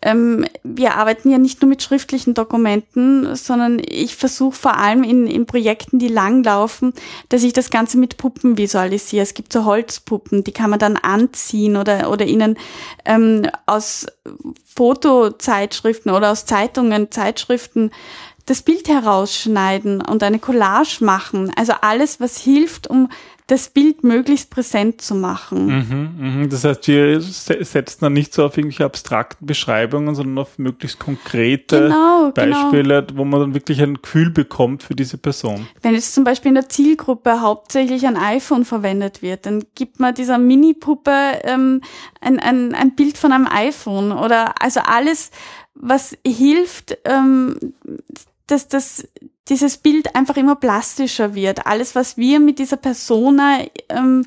ähm, 0.04 0.46
wir 0.63 0.96
arbeiten 0.96 1.32
ja 1.32 1.39
nicht 1.39 1.62
nur 1.62 1.70
mit 1.70 1.82
schriftlichen 1.82 2.36
Dokumenten, 2.36 3.36
sondern 3.36 3.82
ich 3.84 4.16
versuche 4.16 4.56
vor 4.56 4.77
allem 4.77 5.04
in, 5.04 5.25
in 5.25 5.48
Projekten, 5.48 5.98
die 5.98 6.08
langlaufen, 6.08 6.94
dass 7.30 7.44
ich 7.44 7.54
das 7.54 7.72
Ganze 7.72 7.98
mit 7.98 8.18
Puppen 8.18 8.58
visualisiere. 8.58 9.24
Es 9.24 9.34
gibt 9.34 9.51
so 9.51 9.66
Holzpuppen, 9.66 10.44
die 10.44 10.51
kann 10.51 10.70
man 10.70 10.80
dann 10.80 10.98
anziehen 10.98 11.75
oder, 11.77 12.12
oder 12.12 12.25
ihnen 12.25 12.58
ähm, 13.06 13.50
aus 13.66 14.06
Fotozeitschriften 14.75 16.12
oder 16.12 16.32
aus 16.32 16.46
Zeitungen, 16.46 17.10
Zeitschriften 17.12 17.89
das 18.48 18.62
Bild 18.62 18.88
herausschneiden 18.88 20.01
und 20.01 20.24
eine 20.24 20.39
Collage 20.39 21.04
machen. 21.04 21.51
Also 21.56 21.74
alles, 21.82 22.20
was 22.20 22.38
hilft, 22.39 22.88
um 22.88 23.10
das 23.48 23.70
Bild 23.70 24.04
möglichst 24.04 24.50
präsent 24.50 25.01
zu 25.01 25.16
machen. 25.16 25.68
Mhm, 25.68 26.42
mh. 26.42 26.48
Das 26.48 26.66
heißt, 26.66 26.86
wir 26.89 27.22
setzen 27.22 28.00
dann 28.01 28.12
nicht 28.12 28.34
so 28.34 28.46
auf 28.46 28.58
irgendwelche 28.58 28.84
abstrakten 28.84 29.46
Beschreibungen, 29.48 30.16
sondern 30.16 30.38
auf 30.39 30.58
möglichst 30.60 31.00
konkrete 31.00 31.84
genau, 31.84 32.32
genau. 32.34 32.34
Beispiele, 32.34 33.06
genau. 33.06 33.20
wo 33.20 33.24
man 33.24 33.39
dann 33.39 33.54
wirklich 33.54 33.82
ein 33.82 34.01
Gefühl 34.01 34.32
bekommt 34.32 34.84
für 34.84 34.96
diese 34.96 35.18
Person. 35.18 35.66
Wenn 35.82 35.94
jetzt 35.94 36.13
zum 36.13 36.25
Beispiel 36.25 36.50
in 36.50 36.56
der 36.56 36.68
Zielgruppe 36.68 37.39
hauptsächlich 37.39 38.06
ein 38.06 38.18
iPhone 38.18 38.66
verwendet 38.66 39.22
wird, 39.22 39.46
dann 39.46 39.63
gibt 39.75 40.01
man 40.01 40.13
dieser 40.13 40.38
Mini-Puppe 40.38 41.39
ähm, 41.44 41.82
ein, 42.20 42.39
ein, 42.39 42.75
ein 42.75 42.96
Bild 42.96 43.18
von 43.18 43.32
einem 43.32 43.48
iPhone 43.48 44.12
oder 44.12 44.62
also 44.62 44.82
alles, 44.82 45.32
was 45.74 46.18
hilft, 46.25 46.98
ähm, 47.06 47.58
dass 48.48 48.68
das 48.68 49.08
dieses 49.50 49.77
Bild 49.77 50.16
einfach 50.16 50.38
immer 50.38 50.56
plastischer 50.56 51.36
wird. 51.36 51.66
Alles, 51.66 51.96
was 51.96 52.18
wir 52.18 52.39
mit 52.39 52.60
dieser 52.60 52.77
Persona 52.77 53.60
ähm, 53.89 54.25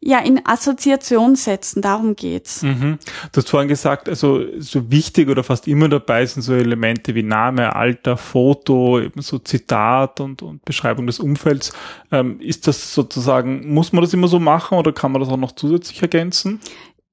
ja 0.00 0.20
in 0.20 0.40
Assoziation 0.46 1.34
setzen, 1.34 1.82
darum 1.82 2.14
geht's. 2.14 2.62
Mhm. 2.62 2.98
Du 3.32 3.36
hast 3.38 3.50
vorhin 3.50 3.68
gesagt, 3.68 4.08
also 4.08 4.44
so 4.58 4.90
wichtig 4.90 5.28
oder 5.28 5.42
fast 5.42 5.66
immer 5.66 5.88
dabei 5.88 6.24
sind 6.24 6.42
so 6.42 6.54
Elemente 6.54 7.14
wie 7.14 7.24
Name, 7.24 7.74
Alter, 7.74 8.16
Foto, 8.16 9.00
eben 9.00 9.22
so 9.22 9.38
Zitat 9.38 10.20
und, 10.20 10.42
und 10.42 10.64
Beschreibung 10.64 11.06
des 11.06 11.18
Umfelds. 11.18 11.72
Ähm, 12.12 12.40
ist 12.40 12.68
das 12.68 12.94
sozusagen, 12.94 13.72
muss 13.72 13.92
man 13.92 14.02
das 14.02 14.14
immer 14.14 14.28
so 14.28 14.38
machen 14.38 14.78
oder 14.78 14.92
kann 14.92 15.10
man 15.10 15.20
das 15.20 15.30
auch 15.30 15.36
noch 15.36 15.52
zusätzlich 15.52 16.00
ergänzen? 16.00 16.60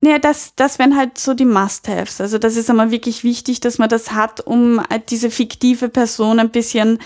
Naja, 0.02 0.20
das, 0.20 0.54
das 0.56 0.78
wären 0.78 0.96
halt 0.96 1.18
so 1.18 1.34
die 1.34 1.46
Must-Haves. 1.46 2.22
Also 2.22 2.38
das 2.38 2.58
ist 2.58 2.70
einmal 2.70 2.92
wirklich 2.92 3.24
wichtig, 3.24 3.60
dass 3.62 3.80
man 3.80 3.90
das 3.90 4.12
hat, 4.12 4.40
um 4.42 4.82
diese 5.10 5.32
fiktive 5.32 5.90
Person 5.90 6.40
ein 6.40 6.52
bisschen 6.52 7.00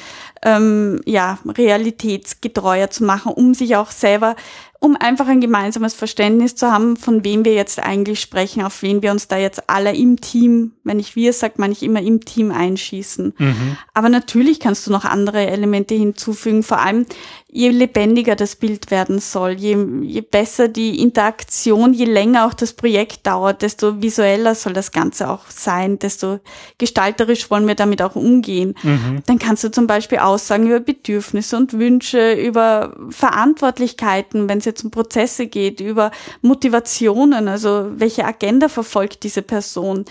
ähm, 0.44 1.00
ja, 1.06 1.38
realitätsgetreuer 1.46 2.90
zu 2.90 3.04
machen, 3.06 3.32
um 3.32 3.54
sich 3.54 3.76
auch 3.76 3.92
selber 3.92 4.36
um 4.82 4.96
einfach 4.96 5.28
ein 5.28 5.42
gemeinsames 5.42 5.94
Verständnis 5.94 6.56
zu 6.56 6.72
haben, 6.72 6.96
von 6.96 7.26
wem 7.26 7.44
wir 7.44 7.54
jetzt 7.54 7.80
eigentlich 7.80 8.22
sprechen, 8.22 8.64
auf 8.64 8.82
wen 8.82 9.02
wir 9.02 9.12
uns 9.12 9.28
da 9.28 9.38
jetzt 9.38 9.70
alle 9.70 9.94
im 9.94 10.22
Team, 10.22 10.72
wenn 10.86 11.00
ich 11.00 11.18
wir 11.18 11.34
sag, 11.34 11.60
meine 11.60 11.74
ich 11.74 11.84
immer 11.84 12.02
im 12.02 12.24
Team 12.24 12.52
einschießen. 12.52 13.34
Mhm. 13.38 13.78
Aber 13.94 14.08
natürlich 14.08 14.62
kannst 14.62 14.88
du 14.88 14.92
noch 14.92 15.04
andere 15.04 15.48
Elemente 15.48 15.96
hinzufügen, 15.96 16.64
vor 16.64 16.80
allem 16.80 17.06
je 17.52 17.70
lebendiger 17.70 18.36
das 18.36 18.56
Bild 18.56 18.92
werden 18.92 19.20
soll, 19.20 19.52
je, 19.54 19.76
je 20.04 20.22
besser 20.22 20.68
die 20.68 21.02
Interaktion, 21.02 21.94
je 21.94 22.06
länger 22.06 22.46
auch 22.46 22.54
das 22.54 22.74
Projekt 22.74 23.26
dauert, 23.26 23.64
desto 23.64 24.02
visueller 24.02 24.54
soll 24.54 24.74
das 24.74 24.92
Ganze 24.92 25.30
auch 25.30 25.50
sein, 25.50 25.98
desto 25.98 26.40
gestalterisch 26.78 27.50
wollen 27.50 27.68
wir 27.68 27.76
damit 27.76 28.02
auch 28.02 28.16
umgehen. 28.16 28.76
Mhm. 28.84 29.24
Dann 29.26 29.40
kannst 29.40 29.64
du 29.64 29.72
zum 29.72 29.88
Beispiel 29.88 30.20
Aussagen 30.20 30.68
über 30.68 30.80
Bedürfnisse 30.80 31.58
und 31.58 31.74
Wünsche, 31.74 32.34
über 32.34 32.96
Verantwortlichkeiten, 33.10 34.48
wenn 34.48 34.60
es 34.60 34.66
jetzt 34.70 34.84
um 34.84 34.92
Prozesse 34.92 35.48
geht, 35.48 35.80
über 35.82 36.12
Motivationen, 36.42 37.48
also 37.48 37.92
welche 37.96 38.26
Agenda 38.26 38.70
verfolgt 38.70 39.24
diese 39.24 39.42
Person? 39.42 40.06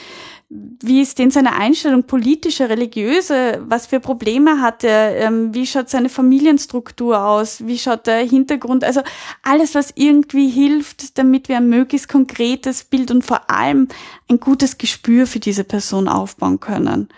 Wie 0.51 1.03
ist 1.03 1.19
denn 1.19 1.31
seine 1.31 1.57
Einstellung, 1.57 2.05
politische, 2.05 2.71
religiöse, 2.71 3.63
was 3.67 3.87
für 3.87 4.01
Probleme 4.01 4.63
hat 4.63 4.83
er, 4.83 5.17
ähm, 5.17 5.55
wie 5.55 5.67
schaut 5.67 5.91
seine 5.91 6.09
Familienstruktur 6.09 7.23
aus, 7.23 7.67
wie 7.67 7.77
schaut 7.77 8.07
der 8.07 8.21
Hintergrund, 8.21 8.83
also 8.83 9.03
alles, 9.43 9.75
was 9.75 9.93
irgendwie 9.95 10.49
hilft, 10.49 11.19
damit 11.19 11.51
wir 11.51 11.59
ein 11.59 11.69
möglichst 11.69 12.09
konkretes 12.09 12.85
Bild 12.85 13.11
und 13.11 13.27
vor 13.27 13.51
allem 13.51 13.89
ein 14.31 14.41
gutes 14.41 14.79
Gespür 14.79 15.27
für 15.27 15.39
diese 15.39 15.65
Person 15.65 16.09
aufbauen 16.09 16.61
können. 16.61 17.09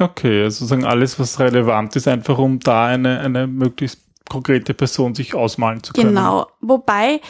Okay, 0.00 0.42
also 0.42 0.64
sozusagen 0.64 0.84
alles, 0.84 1.20
was 1.20 1.38
relevant 1.38 1.94
ist, 1.94 2.08
einfach 2.08 2.38
um 2.38 2.58
da 2.58 2.86
eine, 2.86 3.20
eine 3.20 3.46
möglichst 3.46 4.03
konkrete 4.28 4.74
Person 4.74 5.14
sich 5.14 5.34
ausmalen 5.34 5.82
zu 5.82 5.92
können. 5.92 6.08
Genau. 6.08 6.46
Wobei, 6.60 7.20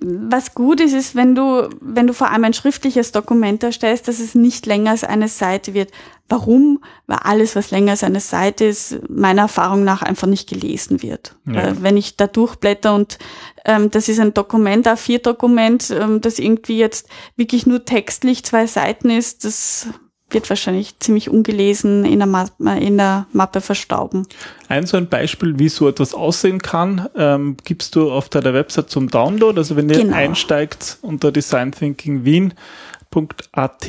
was 0.00 0.54
gut 0.54 0.80
ist, 0.80 0.94
ist, 0.94 1.14
wenn 1.14 1.34
du, 1.34 1.68
wenn 1.80 2.06
du 2.06 2.12
vor 2.12 2.30
allem 2.30 2.44
ein 2.44 2.54
schriftliches 2.54 3.12
Dokument 3.12 3.62
erstellst, 3.62 4.08
dass 4.08 4.18
es 4.18 4.34
nicht 4.34 4.66
länger 4.66 4.92
als 4.92 5.04
eine 5.04 5.28
Seite 5.28 5.74
wird. 5.74 5.92
Warum? 6.28 6.82
Weil 7.06 7.18
alles, 7.18 7.56
was 7.56 7.70
länger 7.70 7.92
als 7.92 8.04
eine 8.04 8.20
Seite 8.20 8.64
ist, 8.64 8.98
meiner 9.08 9.42
Erfahrung 9.42 9.84
nach 9.84 10.02
einfach 10.02 10.26
nicht 10.26 10.48
gelesen 10.48 11.02
wird. 11.02 11.36
Ja. 11.46 11.82
wenn 11.82 11.96
ich 11.96 12.16
da 12.16 12.26
durchblätter 12.26 12.94
und 12.94 13.18
ähm, 13.64 13.90
das 13.90 14.08
ist 14.08 14.20
ein 14.20 14.34
Dokument, 14.34 14.86
A4-Dokument, 14.86 15.90
ähm, 15.90 16.20
das 16.20 16.38
irgendwie 16.38 16.78
jetzt 16.78 17.08
wirklich 17.36 17.66
nur 17.66 17.84
textlich 17.84 18.44
zwei 18.44 18.66
Seiten 18.66 19.10
ist, 19.10 19.44
das 19.44 19.88
wird 20.30 20.50
wahrscheinlich 20.50 20.98
ziemlich 20.98 21.30
ungelesen 21.30 22.04
in 22.04 22.18
der, 22.18 22.26
Mappe, 22.26 22.52
in 22.80 22.96
der 22.96 23.26
Mappe 23.32 23.60
verstauben. 23.60 24.26
Ein 24.68 24.86
so 24.86 24.96
ein 24.96 25.08
Beispiel, 25.08 25.58
wie 25.58 25.68
so 25.68 25.88
etwas 25.88 26.14
aussehen 26.14 26.60
kann, 26.60 27.08
ähm, 27.16 27.56
gibst 27.64 27.96
du 27.96 28.10
auf 28.10 28.28
deiner 28.28 28.54
Website 28.54 28.90
zum 28.90 29.08
Download. 29.08 29.58
Also 29.58 29.76
wenn 29.76 29.90
ihr 29.90 29.98
genau. 29.98 30.16
einsteigt 30.16 30.98
unter 31.02 31.32
designthinkingwien.at 31.32 33.88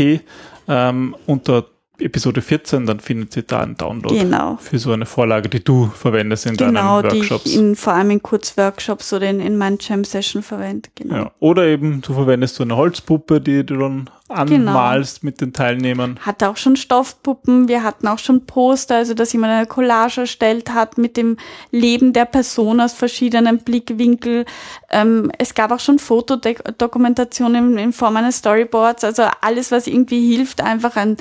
ähm, 0.67 1.15
unter 1.25 1.65
Episode 2.01 2.41
14, 2.41 2.85
dann 2.85 2.99
findet 2.99 3.35
ihr 3.37 3.43
da 3.43 3.61
einen 3.61 3.77
Download 3.77 4.17
genau. 4.17 4.57
für 4.61 4.79
so 4.79 4.91
eine 4.91 5.05
Vorlage, 5.05 5.49
die 5.49 5.63
du 5.63 5.87
verwendest 5.87 6.45
in 6.45 6.57
genau, 6.57 7.01
deinen 7.01 7.13
Workshops. 7.13 7.29
Genau, 7.29 7.39
die 7.43 7.49
ich 7.49 7.57
in, 7.57 7.75
vor 7.75 7.93
allem 7.93 8.11
in 8.11 8.21
Kurzworkshops 8.21 9.13
oder 9.13 9.29
in, 9.29 9.39
in 9.39 9.57
meinen 9.57 9.77
Jam-Session 9.79 10.43
verwende. 10.43 10.89
Genau. 10.95 11.15
Ja. 11.15 11.31
Oder 11.39 11.67
eben, 11.67 12.01
du 12.01 12.13
verwendest 12.13 12.55
so 12.55 12.63
eine 12.63 12.75
Holzpuppe, 12.75 13.41
die 13.41 13.65
du 13.65 13.77
dann 13.77 14.09
anmalst 14.31 15.21
genau. 15.21 15.29
mit 15.29 15.41
den 15.41 15.53
Teilnehmern. 15.53 16.19
Hatte 16.21 16.49
auch 16.49 16.57
schon 16.57 16.75
Stoffpuppen, 16.75 17.67
wir 17.67 17.83
hatten 17.83 18.07
auch 18.07 18.19
schon 18.19 18.45
Poster, 18.45 18.95
also 18.95 19.13
dass 19.13 19.33
jemand 19.33 19.53
eine 19.53 19.65
Collage 19.65 20.21
erstellt 20.21 20.73
hat 20.73 20.97
mit 20.97 21.17
dem 21.17 21.37
Leben 21.71 22.13
der 22.13 22.25
Person 22.25 22.79
aus 22.79 22.93
verschiedenen 22.93 23.59
Blickwinkeln. 23.59 24.45
Ähm, 24.89 25.31
es 25.37 25.53
gab 25.53 25.71
auch 25.71 25.79
schon 25.79 25.99
Fotodokumentationen 25.99 27.77
in 27.77 27.93
Form 27.93 28.17
eines 28.17 28.37
Storyboards, 28.37 29.03
also 29.03 29.23
alles, 29.41 29.71
was 29.71 29.87
irgendwie 29.87 30.35
hilft, 30.35 30.61
einfach 30.61 30.95
ein 30.95 31.17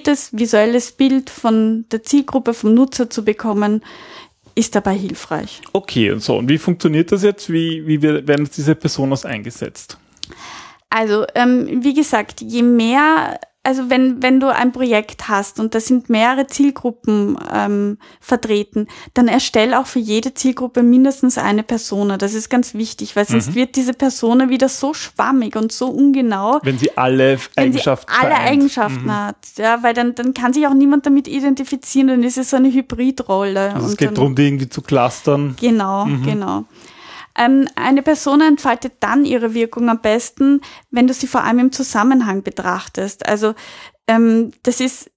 konkretes 0.00 0.30
visuelles 0.32 0.92
Bild 0.92 1.30
von 1.30 1.84
der 1.90 2.02
Zielgruppe, 2.02 2.54
vom 2.54 2.74
Nutzer 2.74 3.10
zu 3.10 3.24
bekommen 3.24 3.82
ist 4.54 4.74
dabei 4.74 4.94
hilfreich. 4.94 5.60
Okay, 5.72 6.10
und 6.10 6.22
so. 6.22 6.36
Und 6.36 6.48
wie 6.48 6.58
funktioniert 6.58 7.12
das 7.12 7.22
jetzt? 7.22 7.52
Wie, 7.52 7.86
wie 7.86 8.02
werden 8.02 8.48
diese 8.54 8.74
Personas 8.74 9.24
eingesetzt? 9.24 9.96
Also, 10.90 11.24
ähm, 11.34 11.82
wie 11.84 11.94
gesagt, 11.94 12.40
je 12.40 12.62
mehr, 12.62 13.38
also 13.62 13.90
wenn, 13.90 14.22
wenn 14.22 14.40
du 14.40 14.48
ein 14.48 14.72
Projekt 14.72 15.28
hast 15.28 15.60
und 15.60 15.74
da 15.74 15.80
sind 15.80 16.08
mehrere 16.08 16.46
Zielgruppen 16.46 17.36
ähm, 17.52 17.98
vertreten, 18.18 18.86
dann 19.12 19.28
erstell 19.28 19.74
auch 19.74 19.86
für 19.86 19.98
jede 19.98 20.32
Zielgruppe 20.32 20.82
mindestens 20.82 21.36
eine 21.36 21.62
Persona. 21.62 22.16
Das 22.16 22.32
ist 22.32 22.48
ganz 22.48 22.72
wichtig, 22.72 23.16
weil 23.16 23.26
sonst 23.26 23.50
mhm. 23.50 23.54
wird 23.56 23.76
diese 23.76 23.92
Persona 23.92 24.48
wieder 24.48 24.70
so 24.70 24.94
schwammig 24.94 25.56
und 25.56 25.72
so 25.72 25.88
ungenau. 25.88 26.60
Wenn 26.62 26.78
sie 26.78 26.96
alle 26.96 27.38
Eigenschaften 27.54 28.10
sie 28.10 28.18
alle 28.18 28.34
vereint. 28.34 28.50
Eigenschaften 28.50 29.04
mhm. 29.04 29.14
hat, 29.14 29.36
ja, 29.58 29.82
weil 29.82 29.92
dann, 29.92 30.14
dann 30.14 30.32
kann 30.32 30.54
sich 30.54 30.66
auch 30.66 30.74
niemand 30.74 31.04
damit 31.04 31.28
identifizieren, 31.28 32.08
dann 32.08 32.22
ist 32.22 32.38
es 32.38 32.50
so 32.50 32.56
eine 32.56 32.72
Hybridrolle. 32.72 33.74
Also 33.74 33.88
es 33.88 33.96
geht 33.98 34.16
darum, 34.16 34.34
die 34.34 34.46
irgendwie 34.46 34.70
zu 34.70 34.80
clustern. 34.80 35.56
Genau, 35.60 36.06
mhm. 36.06 36.22
genau. 36.22 36.64
Ähm, 37.36 37.68
eine 37.76 38.02
Person 38.02 38.40
entfaltet 38.40 38.94
dann 39.00 39.24
ihre 39.24 39.54
Wirkung 39.54 39.88
am 39.88 40.00
besten, 40.00 40.60
wenn 40.90 41.06
du 41.06 41.14
sie 41.14 41.26
vor 41.26 41.44
allem 41.44 41.58
im 41.58 41.72
Zusammenhang 41.72 42.42
betrachtest. 42.42 43.26
Also 43.26 43.54
ähm, 44.06 44.52
das 44.62 44.80
ist 44.80 45.10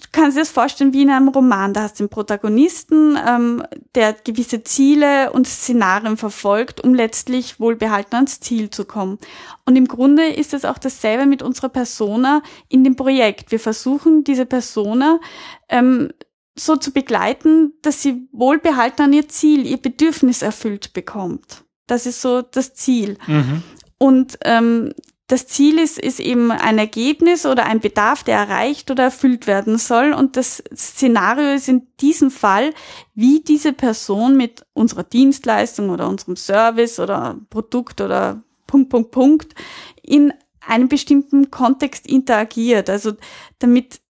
du 0.00 0.06
kannst 0.12 0.36
dir 0.36 0.42
das 0.42 0.50
vorstellen 0.50 0.92
wie 0.92 1.02
in 1.02 1.10
einem 1.10 1.28
Roman. 1.28 1.74
Da 1.74 1.82
hast 1.82 1.98
du 1.98 2.04
den 2.04 2.10
Protagonisten, 2.10 3.18
ähm, 3.26 3.62
der 3.94 4.12
gewisse 4.12 4.62
Ziele 4.62 5.32
und 5.32 5.46
Szenarien 5.46 6.16
verfolgt, 6.16 6.80
um 6.80 6.94
letztlich 6.94 7.60
wohlbehalten 7.60 8.14
ans 8.14 8.40
Ziel 8.40 8.70
zu 8.70 8.84
kommen. 8.84 9.18
Und 9.64 9.76
im 9.76 9.88
Grunde 9.88 10.26
ist 10.26 10.54
es 10.54 10.64
auch 10.64 10.78
dasselbe 10.78 11.26
mit 11.26 11.42
unserer 11.42 11.68
Persona 11.68 12.42
in 12.68 12.84
dem 12.84 12.96
Projekt. 12.96 13.50
Wir 13.50 13.60
versuchen, 13.60 14.24
diese 14.24 14.46
Persona 14.46 15.20
ähm, 15.68 16.10
so 16.58 16.76
zu 16.76 16.92
begleiten, 16.92 17.72
dass 17.82 18.02
sie 18.02 18.28
wohlbehalten 18.32 19.02
an 19.02 19.12
ihr 19.12 19.28
Ziel, 19.28 19.66
ihr 19.66 19.78
Bedürfnis 19.78 20.42
erfüllt 20.42 20.92
bekommt. 20.92 21.64
Das 21.86 22.06
ist 22.06 22.20
so 22.20 22.42
das 22.42 22.74
Ziel. 22.74 23.16
Mhm. 23.26 23.62
Und 23.98 24.38
ähm, 24.44 24.92
das 25.28 25.46
Ziel 25.46 25.78
ist, 25.78 25.98
ist 25.98 26.20
eben 26.20 26.50
ein 26.50 26.78
Ergebnis 26.78 27.44
oder 27.44 27.66
ein 27.66 27.80
Bedarf, 27.80 28.24
der 28.24 28.38
erreicht 28.38 28.90
oder 28.90 29.04
erfüllt 29.04 29.46
werden 29.46 29.76
soll. 29.76 30.14
Und 30.14 30.36
das 30.36 30.62
Szenario 30.74 31.52
ist 31.52 31.68
in 31.68 31.86
diesem 32.00 32.30
Fall, 32.30 32.72
wie 33.14 33.40
diese 33.40 33.74
Person 33.74 34.38
mit 34.38 34.64
unserer 34.72 35.04
Dienstleistung 35.04 35.90
oder 35.90 36.08
unserem 36.08 36.36
Service 36.36 36.98
oder 36.98 37.38
Produkt 37.50 38.00
oder 38.00 38.42
Punkt, 38.66 38.88
Punkt, 38.88 39.10
Punkt 39.10 39.54
in 40.02 40.32
einem 40.60 40.88
bestimmten 40.88 41.50
Kontext 41.50 42.06
interagiert. 42.06 42.88
Also 42.88 43.12
damit 43.58 44.00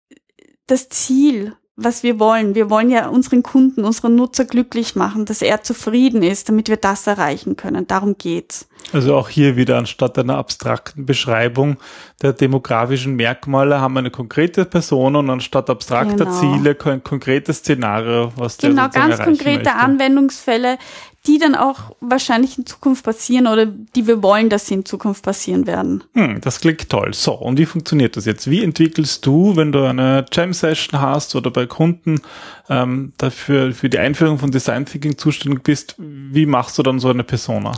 das 0.68 0.88
Ziel 0.88 1.56
was 1.80 2.02
wir 2.02 2.18
wollen. 2.18 2.56
Wir 2.56 2.70
wollen 2.70 2.90
ja 2.90 3.08
unseren 3.08 3.44
Kunden, 3.44 3.84
unseren 3.84 4.16
Nutzer 4.16 4.44
glücklich 4.44 4.96
machen, 4.96 5.24
dass 5.24 5.42
er 5.42 5.62
zufrieden 5.62 6.24
ist, 6.24 6.48
damit 6.48 6.68
wir 6.68 6.76
das 6.76 7.06
erreichen 7.06 7.54
können. 7.54 7.86
Darum 7.86 8.18
geht's. 8.18 8.68
Also 8.92 9.14
auch 9.14 9.28
hier 9.28 9.56
wieder 9.56 9.78
anstatt 9.78 10.18
einer 10.18 10.38
abstrakten 10.38 11.06
Beschreibung 11.06 11.76
der 12.20 12.32
demografischen 12.32 13.14
Merkmale 13.14 13.80
haben 13.80 13.94
wir 13.94 14.00
eine 14.00 14.10
konkrete 14.10 14.64
Person 14.64 15.14
und 15.14 15.30
anstatt 15.30 15.70
abstrakter 15.70 16.24
genau. 16.24 16.40
Ziele 16.40 16.76
ein 16.84 17.04
konkretes 17.04 17.58
Szenario, 17.58 18.32
was 18.36 18.56
der 18.56 18.70
Genau, 18.70 18.88
ganz 18.88 19.18
konkrete 19.18 19.56
möchte. 19.56 19.74
Anwendungsfälle, 19.74 20.78
die 21.28 21.38
dann 21.38 21.54
auch 21.54 21.94
wahrscheinlich 22.00 22.56
in 22.56 22.64
Zukunft 22.64 23.04
passieren 23.04 23.46
oder 23.46 23.66
die 23.66 24.06
wir 24.06 24.22
wollen, 24.22 24.48
dass 24.48 24.66
sie 24.66 24.74
in 24.74 24.84
Zukunft 24.86 25.22
passieren 25.22 25.66
werden. 25.66 26.02
Hm, 26.14 26.40
das 26.40 26.60
klingt 26.60 26.88
toll. 26.88 27.12
So, 27.12 27.34
und 27.34 27.58
wie 27.58 27.66
funktioniert 27.66 28.16
das 28.16 28.24
jetzt? 28.24 28.50
Wie 28.50 28.64
entwickelst 28.64 29.26
du, 29.26 29.54
wenn 29.54 29.70
du 29.70 29.84
eine 29.84 30.24
Jam-Session 30.32 31.00
hast 31.00 31.36
oder 31.36 31.50
bei 31.50 31.66
Kunden 31.66 32.22
ähm, 32.70 33.12
dafür 33.18 33.72
für 33.72 33.90
die 33.90 33.98
Einführung 33.98 34.38
von 34.38 34.50
Design 34.50 34.86
Thinking 34.86 35.18
zuständig 35.18 35.62
bist, 35.62 35.96
wie 35.98 36.46
machst 36.46 36.78
du 36.78 36.82
dann 36.82 36.98
so 36.98 37.10
eine 37.10 37.24
Persona? 37.24 37.72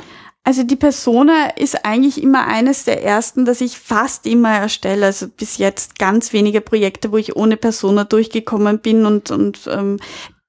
Also 0.45 0.63
die 0.63 0.77
Persona 0.77 1.51
ist 1.57 1.85
eigentlich 1.85 2.23
immer 2.23 2.47
eines 2.47 2.85
der 2.85 3.03
ersten, 3.05 3.45
das 3.45 3.61
ich 3.61 3.79
fast 3.79 4.27
immer 4.27 4.55
erstelle. 4.55 5.07
Also 5.07 5.27
bis 5.29 5.59
jetzt 5.59 5.99
ganz 5.99 6.33
wenige 6.33 6.61
Projekte, 6.61 7.11
wo 7.11 7.17
ich 7.17 7.35
ohne 7.35 7.57
Persona 7.57 8.05
durchgekommen 8.05 8.79
bin 8.79 9.07
und, 9.07 9.33
und 9.33 9.69
ähm, 9.71 9.99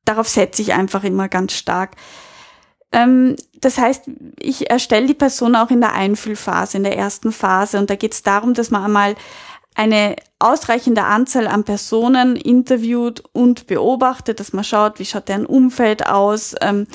darauf 0.05 0.27
setze 0.27 0.61
ich 0.61 0.73
einfach 0.73 1.03
immer 1.03 1.27
ganz 1.27 1.53
stark. 1.53 1.95
Ähm, 2.91 3.35
das 3.59 3.77
heißt, 3.77 4.03
ich 4.39 4.69
erstelle 4.69 5.07
die 5.07 5.13
Person 5.13 5.55
auch 5.55 5.69
in 5.69 5.81
der 5.81 5.93
Einfühlphase, 5.93 6.77
in 6.77 6.83
der 6.83 6.97
ersten 6.97 7.31
Phase. 7.31 7.77
Und 7.79 7.89
da 7.89 7.95
geht 7.95 8.13
es 8.13 8.23
darum, 8.23 8.53
dass 8.53 8.71
man 8.71 8.83
einmal 8.83 9.15
eine 9.75 10.15
ausreichende 10.39 11.03
Anzahl 11.03 11.47
an 11.47 11.63
Personen 11.63 12.35
interviewt 12.35 13.23
und 13.31 13.67
beobachtet, 13.67 14.39
dass 14.39 14.51
man 14.51 14.63
schaut, 14.63 14.99
wie 14.99 15.05
schaut 15.05 15.29
deren 15.29 15.45
Umfeld 15.45 16.07
aus, 16.07 16.55
ähm, 16.61 16.87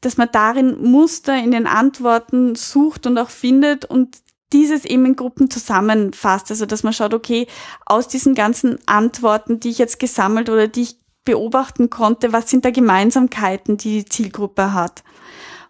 dass 0.00 0.16
man 0.16 0.28
darin 0.32 0.82
Muster 0.82 1.36
in 1.38 1.52
den 1.52 1.66
Antworten 1.66 2.54
sucht 2.56 3.06
und 3.06 3.18
auch 3.18 3.30
findet 3.30 3.84
und 3.84 4.18
dieses 4.52 4.84
eben 4.84 5.06
in 5.06 5.16
Gruppen 5.16 5.50
zusammenfasst. 5.50 6.50
Also 6.50 6.66
dass 6.66 6.82
man 6.82 6.92
schaut, 6.92 7.14
okay, 7.14 7.46
aus 7.86 8.08
diesen 8.08 8.34
ganzen 8.34 8.78
Antworten, 8.86 9.60
die 9.60 9.70
ich 9.70 9.78
jetzt 9.78 10.00
gesammelt 10.00 10.50
oder 10.50 10.68
die 10.68 10.82
ich 10.82 10.96
beobachten 11.24 11.88
konnte, 11.88 12.32
was 12.32 12.50
sind 12.50 12.64
da 12.64 12.70
Gemeinsamkeiten, 12.70 13.76
die 13.76 14.00
die 14.00 14.04
Zielgruppe 14.04 14.74
hat. 14.74 15.02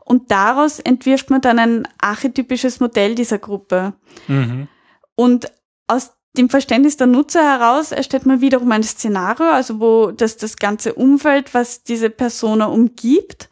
Und 0.04 0.30
daraus 0.30 0.80
entwirft 0.80 1.30
man 1.30 1.40
dann 1.40 1.58
ein 1.58 1.88
archetypisches 1.98 2.80
Modell 2.80 3.14
dieser 3.14 3.38
Gruppe. 3.38 3.94
Mhm. 4.28 4.68
Und 5.16 5.50
aus 5.86 6.12
dem 6.36 6.50
Verständnis 6.50 6.96
der 6.96 7.06
Nutzer 7.06 7.42
heraus 7.42 7.92
erstellt 7.92 8.26
man 8.26 8.40
wiederum 8.40 8.70
ein 8.72 8.82
Szenario, 8.82 9.46
also 9.46 9.80
wo 9.80 10.10
das, 10.10 10.36
das 10.36 10.56
ganze 10.56 10.94
Umfeld, 10.94 11.54
was 11.54 11.84
diese 11.84 12.10
Persona 12.10 12.66
umgibt. 12.66 13.48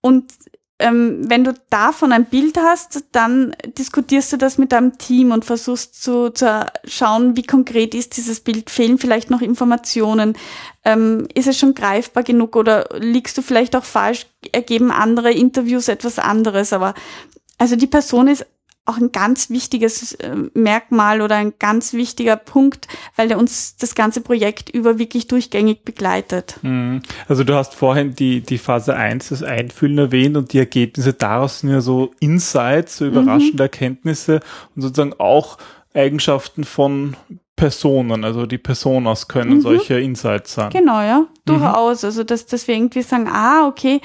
Und 0.00 0.32
ähm, 0.80 1.28
wenn 1.28 1.44
du 1.44 1.52
davon 1.68 2.10
ein 2.12 2.24
Bild 2.24 2.56
hast, 2.56 3.04
dann 3.12 3.54
diskutierst 3.78 4.32
du 4.32 4.38
das 4.38 4.56
mit 4.56 4.72
deinem 4.72 4.96
Team 4.96 5.30
und 5.30 5.44
versuchst 5.44 6.02
zu, 6.02 6.30
zu 6.30 6.66
schauen, 6.84 7.36
wie 7.36 7.42
konkret 7.42 7.94
ist 7.94 8.16
dieses 8.16 8.40
Bild, 8.40 8.70
fehlen 8.70 8.96
vielleicht 8.96 9.28
noch 9.28 9.42
Informationen, 9.42 10.36
ähm, 10.84 11.28
ist 11.34 11.48
es 11.48 11.58
schon 11.58 11.74
greifbar 11.74 12.22
genug 12.22 12.56
oder 12.56 12.88
liegst 12.98 13.36
du 13.36 13.42
vielleicht 13.42 13.76
auch 13.76 13.84
falsch, 13.84 14.26
ergeben 14.52 14.90
andere 14.90 15.32
Interviews 15.32 15.88
etwas 15.88 16.18
anderes, 16.18 16.72
aber 16.72 16.94
also 17.58 17.76
die 17.76 17.86
Person 17.86 18.28
ist 18.28 18.46
auch 18.86 18.96
ein 18.96 19.12
ganz 19.12 19.50
wichtiges 19.50 20.14
äh, 20.14 20.34
Merkmal 20.54 21.20
oder 21.20 21.36
ein 21.36 21.52
ganz 21.58 21.92
wichtiger 21.92 22.36
Punkt, 22.36 22.88
weil 23.14 23.28
der 23.28 23.38
uns 23.38 23.76
das 23.76 23.94
ganze 23.94 24.20
Projekt 24.20 24.68
über 24.70 24.98
wirklich 24.98 25.28
durchgängig 25.28 25.84
begleitet. 25.84 26.58
Mhm. 26.62 27.02
Also 27.28 27.44
du 27.44 27.54
hast 27.54 27.74
vorhin 27.74 28.14
die, 28.14 28.40
die 28.40 28.58
Phase 28.58 28.96
1, 28.96 29.28
das 29.28 29.42
Einfühlen 29.42 29.98
erwähnt 29.98 30.36
und 30.36 30.52
die 30.52 30.58
Ergebnisse 30.58 31.12
daraus 31.12 31.60
sind 31.60 31.70
ja 31.70 31.80
so 31.80 32.12
Insights, 32.20 32.96
so 32.96 33.06
überraschende 33.06 33.54
mhm. 33.54 33.60
Erkenntnisse 33.60 34.40
und 34.74 34.82
sozusagen 34.82 35.14
auch 35.18 35.58
Eigenschaften 35.94 36.64
von 36.64 37.16
Personen, 37.60 38.24
also 38.24 38.46
die 38.46 38.58
Personas 38.58 39.28
können 39.28 39.56
mhm. 39.56 39.60
solche 39.60 40.00
Insights 40.00 40.54
sein. 40.54 40.70
Genau, 40.70 41.02
ja, 41.02 41.26
durchaus. 41.44 42.02
Mhm. 42.02 42.06
Also 42.06 42.24
dass, 42.24 42.46
dass 42.46 42.66
wir 42.66 42.74
irgendwie 42.74 43.02
sagen, 43.02 43.28
ah, 43.28 43.66
okay, 43.66 44.00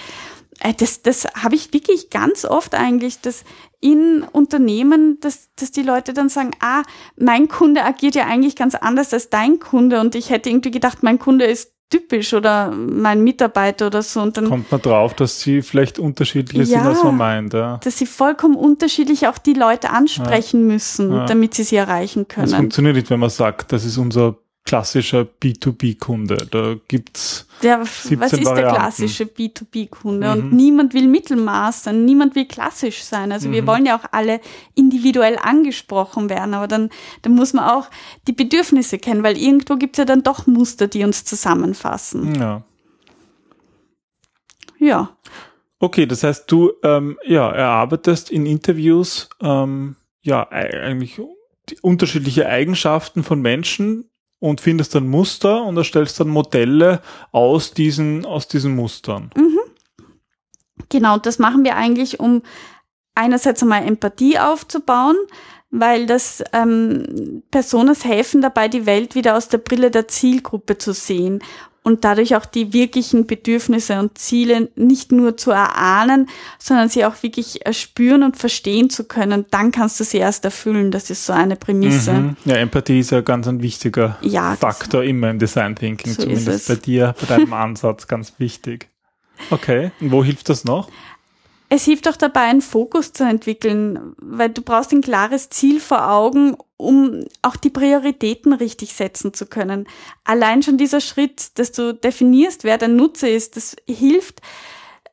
äh, 0.60 0.74
das, 0.74 1.02
das 1.02 1.26
habe 1.42 1.56
ich 1.56 1.72
wirklich 1.72 2.10
ganz 2.10 2.44
oft 2.44 2.76
eigentlich, 2.76 3.22
dass 3.22 3.46
in 3.80 4.24
Unternehmen, 4.24 5.20
dass, 5.22 5.50
dass 5.56 5.72
die 5.72 5.84
Leute 5.84 6.14
dann 6.14 6.28
sagen, 6.28 6.52
ah, 6.60 6.84
mein 7.18 7.48
Kunde 7.48 7.86
agiert 7.86 8.16
ja 8.16 8.26
eigentlich 8.26 8.58
ganz 8.58 8.76
anders 8.76 9.14
als 9.14 9.30
dein 9.30 9.60
Kunde 9.60 10.02
und 10.02 10.16
ich 10.16 10.32
hätte 10.32 10.50
irgendwie 10.50 10.72
gedacht, 10.72 11.02
mein 11.02 11.18
Kunde 11.18 11.46
ist 11.46 11.75
typisch 11.90 12.34
oder 12.34 12.72
mein 12.72 13.24
Mitarbeiter 13.24 13.88
oder 13.88 14.02
so. 14.02 14.22
Und 14.22 14.38
dann 14.38 14.50
kommt 14.50 14.72
man 14.72 14.82
drauf, 14.82 15.14
dass 15.14 15.42
sie 15.42 15.62
vielleicht 15.62 16.00
unterschiedlich 16.00 16.70
ja, 16.70 16.80
sind, 16.80 16.88
als 16.88 17.04
man 17.04 17.18
meint. 17.18 17.54
Ja. 17.54 17.80
Dass 17.84 17.98
sie 17.98 18.06
vollkommen 18.06 18.56
unterschiedlich 18.56 19.28
auch 19.28 19.38
die 19.38 19.54
Leute 19.54 19.92
ansprechen 19.92 20.62
ja. 20.62 20.74
müssen, 20.74 21.12
ja. 21.12 21.26
damit 21.26 21.54
sie 21.54 21.64
sie 21.64 21.76
erreichen 21.76 22.28
können. 22.28 22.48
Das 22.48 22.56
funktioniert 22.56 22.96
nicht, 22.96 23.10
wenn 23.10 23.20
man 23.20 23.30
sagt, 23.30 23.72
das 23.72 23.86
ist 23.86 23.98
unser 23.98 24.36
klassischer 24.66 25.22
B2B-Kunde. 25.22 26.48
Da 26.50 26.76
gibt's 26.88 27.48
ja, 27.62 27.80
was 27.80 28.06
ist 28.06 28.20
Varianten. 28.20 28.56
der 28.56 28.74
klassische 28.74 29.24
B2B-Kunde? 29.26 30.28
Mhm. 30.28 30.34
Und 30.34 30.54
niemand 30.54 30.94
will 30.96 31.08
Mittelmaß 31.08 31.84
sein, 31.84 32.04
niemand 32.04 32.36
will 32.36 32.46
klassisch 32.46 33.04
sein. 33.04 33.32
Also 33.32 33.48
mhm. 33.48 33.54
wir 33.54 33.68
wollen 33.68 33.86
ja 33.86 33.98
auch 33.98 34.06
alle 34.12 34.42
individuell 34.74 35.38
angesprochen 35.38 36.30
werden, 36.30 36.56
aber 36.56 36.68
dann, 36.68 36.90
dann 37.22 37.36
muss 37.36 37.54
man 37.54 37.70
auch 37.70 37.90
die 38.28 38.34
Bedürfnisse 38.34 38.98
kennen, 38.98 39.24
weil 39.24 39.38
irgendwo 39.38 39.76
gibt's 39.76 40.00
ja 40.00 40.06
dann 40.06 40.24
doch 40.24 40.48
Muster, 40.48 40.88
die 40.88 41.04
uns 41.04 41.24
zusammenfassen. 41.24 42.36
Ja. 42.36 42.64
Ja. 44.80 45.16
Okay, 45.80 46.08
das 46.08 46.24
heißt, 46.24 46.52
du 46.52 46.74
ähm, 46.84 47.18
ja, 47.26 47.52
erarbeitest 47.52 48.32
in 48.32 48.46
Interviews 48.46 49.30
ähm, 49.42 49.96
ja 50.22 50.50
eigentlich 50.50 51.22
die 51.70 51.80
unterschiedliche 51.82 52.48
Eigenschaften 52.48 53.24
von 53.24 53.42
Menschen 53.42 54.10
und 54.40 54.62
findest 54.62 54.96
dann 54.96 55.08
Muster 55.08 55.64
und 55.64 55.78
erstellst 55.78 56.20
dann 56.20 56.30
Modelle 56.30 57.02
aus 57.32 57.72
diesen, 57.72 58.26
aus 58.26 58.48
diesen 58.48 58.76
Mustern. 58.76 59.32
Mhm. 59.36 59.60
Genau, 60.90 61.18
das 61.18 61.40
machen 61.40 61.64
wir 61.64 61.76
eigentlich, 61.76 62.20
um 62.20 62.42
einerseits 63.16 63.64
einmal 63.64 63.84
Empathie 63.84 64.38
aufzubauen, 64.40 65.16
weil 65.72 66.06
das 66.06 66.44
ähm, 66.54 67.44
Personas 67.50 68.06
helfen 68.06 68.42
dabei, 68.42 68.68
die 68.68 68.86
Welt 68.86 69.16
wieder 69.16 69.36
aus 69.36 69.48
der 69.48 69.58
Brille 69.58 69.90
der 69.90 70.08
Zielgruppe 70.08 70.78
zu 70.78 70.94
sehen 70.94 71.42
und 71.86 72.04
dadurch 72.04 72.36
auch 72.36 72.46
die 72.46 72.74
wirklichen 72.74 73.28
Bedürfnisse 73.28 74.00
und 74.00 74.18
Ziele 74.18 74.70
nicht 74.76 75.12
nur 75.12 75.38
zu 75.38 75.52
erahnen, 75.52 76.28
sondern 76.58 76.90
sie 76.90 77.06
auch 77.06 77.22
wirklich 77.22 77.60
spüren 77.74 78.24
und 78.24 78.38
verstehen 78.38 78.90
zu 78.90 79.04
können, 79.04 79.46
dann 79.52 79.72
kannst 79.72 80.00
du 80.00 80.04
sie 80.04 80.18
erst 80.18 80.46
erfüllen. 80.46 80.90
Das 80.90 81.12
ist 81.12 81.28
so 81.28 81.34
eine 81.34 81.56
Prämisse. 81.56 82.14
Mhm. 82.14 82.38
Ja, 82.44 82.56
Empathie 82.56 83.00
ist 83.00 83.12
ja 83.12 83.22
ganz 83.22 83.48
ein 83.48 83.62
wichtiger 83.62 84.18
ja, 84.22 84.56
Faktor 84.56 85.04
immer 85.04 85.30
im 85.30 85.38
Design 85.38 85.76
Thinking, 85.76 86.14
so 86.14 86.24
zumindest 86.24 86.68
bei 86.68 86.76
dir, 86.76 87.14
bei 87.22 87.28
deinem 87.28 87.54
Ansatz 87.54 88.08
ganz 88.08 88.34
wichtig. 88.40 88.90
Okay, 89.52 89.92
und 90.02 90.12
wo 90.12 90.24
hilft 90.24 90.50
das 90.50 90.64
noch? 90.64 90.90
Es 91.76 91.84
hilft 91.84 92.08
auch 92.08 92.16
dabei, 92.16 92.44
einen 92.44 92.62
Fokus 92.62 93.12
zu 93.12 93.26
entwickeln, 93.26 94.16
weil 94.18 94.48
du 94.48 94.62
brauchst 94.62 94.94
ein 94.94 95.02
klares 95.02 95.50
Ziel 95.50 95.82
vor 95.82 96.10
Augen, 96.10 96.56
um 96.78 97.26
auch 97.42 97.58
die 97.58 97.70
Prioritäten 97.70 98.54
richtig 98.54 98.94
setzen 98.94 99.34
zu 99.34 99.46
können. 99.46 99.86
Allein 100.24 100.64
schon 100.64 100.78
dieser 100.78 101.02
Schritt, 101.02 101.60
dass 101.60 101.74
du 101.74 101.94
definierst, 101.94 102.64
wer 102.64 102.78
dein 102.78 102.96
Nutzer 102.96 103.30
ist, 103.30 103.58
das 103.58 103.76
hilft, 103.90 104.40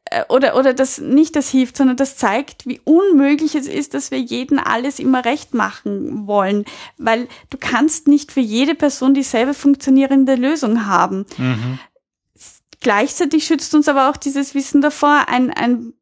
äh, 0.04 0.22
oder, 0.28 0.56
oder 0.56 0.72
das 0.72 0.98
nicht 0.98 1.34
das 1.34 1.50
hilft, 1.50 1.78
sondern 1.78 1.96
das 1.96 2.16
zeigt, 2.16 2.64
wie 2.64 2.80
unmöglich 2.84 3.56
es 3.56 3.66
ist, 3.66 3.94
dass 3.94 4.12
wir 4.12 4.20
jeden 4.20 4.60
alles 4.60 5.00
immer 5.00 5.24
recht 5.24 5.54
machen 5.54 6.28
wollen, 6.28 6.64
weil 6.96 7.26
du 7.50 7.58
kannst 7.58 8.06
nicht 8.06 8.30
für 8.30 8.38
jede 8.38 8.76
Person 8.76 9.14
dieselbe 9.14 9.54
funktionierende 9.54 10.36
Lösung 10.36 10.86
haben. 10.86 11.26
Mhm. 11.38 11.80
Gleichzeitig 12.78 13.46
schützt 13.46 13.74
uns 13.74 13.88
aber 13.88 14.10
auch 14.10 14.16
dieses 14.16 14.54
Wissen 14.54 14.80
davor, 14.80 15.24
ein, 15.28 15.50
ein 15.50 15.92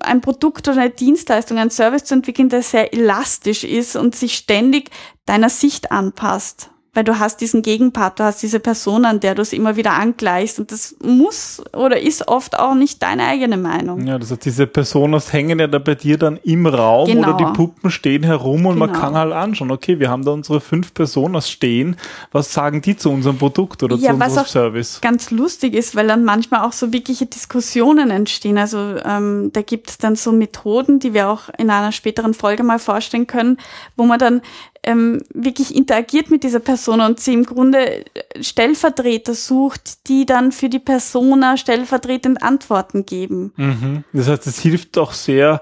ein 0.00 0.20
Produkt 0.20 0.68
oder 0.68 0.80
eine 0.80 0.90
Dienstleistung, 0.90 1.58
ein 1.58 1.70
Service 1.70 2.04
zu 2.04 2.14
entwickeln, 2.14 2.48
der 2.48 2.62
sehr 2.62 2.92
elastisch 2.92 3.64
ist 3.64 3.96
und 3.96 4.16
sich 4.16 4.36
ständig 4.36 4.90
deiner 5.26 5.48
Sicht 5.48 5.92
anpasst 5.92 6.70
weil 6.96 7.04
du 7.04 7.18
hast 7.18 7.42
diesen 7.42 7.60
Gegenpart, 7.60 8.18
du 8.18 8.24
hast 8.24 8.42
diese 8.42 8.58
Person, 8.58 9.04
an 9.04 9.20
der 9.20 9.34
du 9.34 9.42
es 9.42 9.52
immer 9.52 9.76
wieder 9.76 9.92
angleichst 9.92 10.58
und 10.58 10.72
das 10.72 10.96
muss 11.04 11.62
oder 11.74 12.00
ist 12.00 12.26
oft 12.26 12.58
auch 12.58 12.74
nicht 12.74 13.02
deine 13.02 13.26
eigene 13.26 13.58
Meinung. 13.58 14.06
Ja, 14.06 14.18
das 14.18 14.30
heißt, 14.30 14.46
diese 14.46 14.66
Personas 14.66 15.30
hängen 15.30 15.58
ja 15.58 15.66
da 15.66 15.78
bei 15.78 15.94
dir 15.94 16.16
dann 16.16 16.38
im 16.38 16.66
Raum 16.66 17.06
genau. 17.06 17.34
oder 17.34 17.36
die 17.36 17.52
Puppen 17.54 17.90
stehen 17.90 18.22
herum 18.22 18.64
und 18.64 18.78
genau. 18.78 18.86
man 18.86 18.94
kann 18.94 19.14
halt 19.14 19.34
anschauen, 19.34 19.70
okay, 19.70 20.00
wir 20.00 20.08
haben 20.08 20.24
da 20.24 20.30
unsere 20.30 20.62
fünf 20.62 20.94
Personas 20.94 21.50
stehen, 21.50 21.96
was 22.32 22.54
sagen 22.54 22.80
die 22.80 22.96
zu 22.96 23.10
unserem 23.10 23.36
Produkt 23.36 23.82
oder 23.82 23.96
ja, 23.96 24.08
zu 24.08 24.14
unserem 24.14 24.36
was 24.36 24.50
Service? 24.50 25.00
ganz 25.02 25.30
lustig 25.30 25.74
ist, 25.74 25.96
weil 25.96 26.06
dann 26.06 26.24
manchmal 26.24 26.64
auch 26.64 26.72
so 26.72 26.94
wirkliche 26.94 27.26
Diskussionen 27.26 28.10
entstehen, 28.10 28.56
also 28.56 28.96
ähm, 29.04 29.50
da 29.52 29.60
gibt 29.60 29.90
es 29.90 29.98
dann 29.98 30.16
so 30.16 30.32
Methoden, 30.32 30.98
die 30.98 31.12
wir 31.12 31.28
auch 31.28 31.50
in 31.58 31.68
einer 31.68 31.92
späteren 31.92 32.32
Folge 32.32 32.62
mal 32.62 32.78
vorstellen 32.78 33.26
können, 33.26 33.58
wo 33.96 34.06
man 34.06 34.18
dann 34.18 34.40
ähm, 34.86 35.22
wirklich 35.34 35.74
interagiert 35.74 36.30
mit 36.30 36.44
dieser 36.44 36.60
Person 36.60 37.00
und 37.00 37.20
sie 37.20 37.34
im 37.34 37.44
Grunde 37.44 38.04
Stellvertreter 38.40 39.34
sucht, 39.34 40.08
die 40.08 40.24
dann 40.24 40.52
für 40.52 40.68
die 40.68 40.78
Persona 40.78 41.56
stellvertretend 41.56 42.42
Antworten 42.42 43.04
geben. 43.04 43.52
Mhm. 43.56 44.04
Das 44.12 44.28
heißt, 44.28 44.46
es 44.46 44.60
hilft 44.60 44.96
auch 44.96 45.12
sehr 45.12 45.60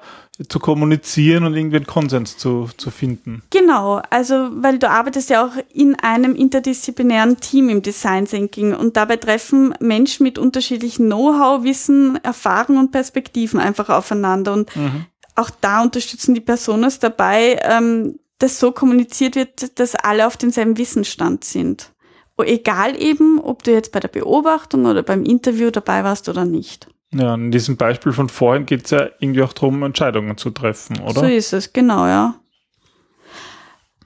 zu 0.49 0.59
kommunizieren 0.59 1.45
und 1.45 1.55
irgendwie 1.55 1.77
einen 1.77 1.87
Konsens 1.87 2.37
zu, 2.37 2.69
zu 2.77 2.91
finden. 2.91 3.43
Genau, 3.51 4.03
also 4.11 4.51
weil 4.53 4.79
du 4.79 4.91
arbeitest 4.91 5.31
ja 5.31 5.47
auch 5.47 5.53
in 5.73 5.95
einem 6.01 6.35
interdisziplinären 6.35 7.39
Team 7.39 7.69
im 7.69 7.83
Design 7.83 8.27
Thinking 8.27 8.75
und 8.75 8.97
dabei 8.97 9.17
treffen 9.17 9.75
Menschen 9.79 10.25
mit 10.25 10.39
unterschiedlichen 10.39 11.07
Know-how, 11.07 11.63
Wissen, 11.63 12.19
Erfahrungen 12.25 12.81
und 12.81 12.91
Perspektiven 12.91 13.61
einfach 13.61 13.89
aufeinander 13.89 14.53
und 14.53 14.75
mhm. 14.75 15.07
auch 15.37 15.51
da 15.61 15.83
unterstützen 15.83 16.35
die 16.35 16.41
Personas 16.41 16.99
dabei, 16.99 17.61
ähm, 17.63 18.19
dass 18.38 18.59
so 18.59 18.73
kommuniziert 18.73 19.37
wird, 19.37 19.79
dass 19.79 19.94
alle 19.94 20.27
auf 20.27 20.37
demselben 20.37 20.77
Wissensstand 20.77 21.44
sind. 21.44 21.92
Egal 22.38 23.01
eben, 23.01 23.38
ob 23.38 23.62
du 23.62 23.73
jetzt 23.73 23.92
bei 23.92 24.01
der 24.01 24.09
Beobachtung 24.09 24.87
oder 24.87 25.03
beim 25.03 25.23
Interview 25.23 25.70
dabei 25.70 26.03
warst 26.03 26.29
oder 26.29 26.44
nicht. 26.44 26.88
Ja, 27.12 27.35
in 27.35 27.53
diesem 27.53 27.77
Beispiel 27.77 28.12
von 28.12 28.29
vorhin 28.29 28.66
geht 28.66 28.87
es 28.87 28.90
ja 28.90 29.09
irgendwie 29.20 29.42
auch 29.42 29.53
darum, 29.53 29.85
Entscheidungen 29.85 30.37
zu 30.37 30.51
treffen, 30.51 31.01
oder? 31.01 31.20
So 31.20 31.27
ist 31.27 31.53
es, 31.53 31.73
genau, 31.73 32.07
ja. 32.07 32.35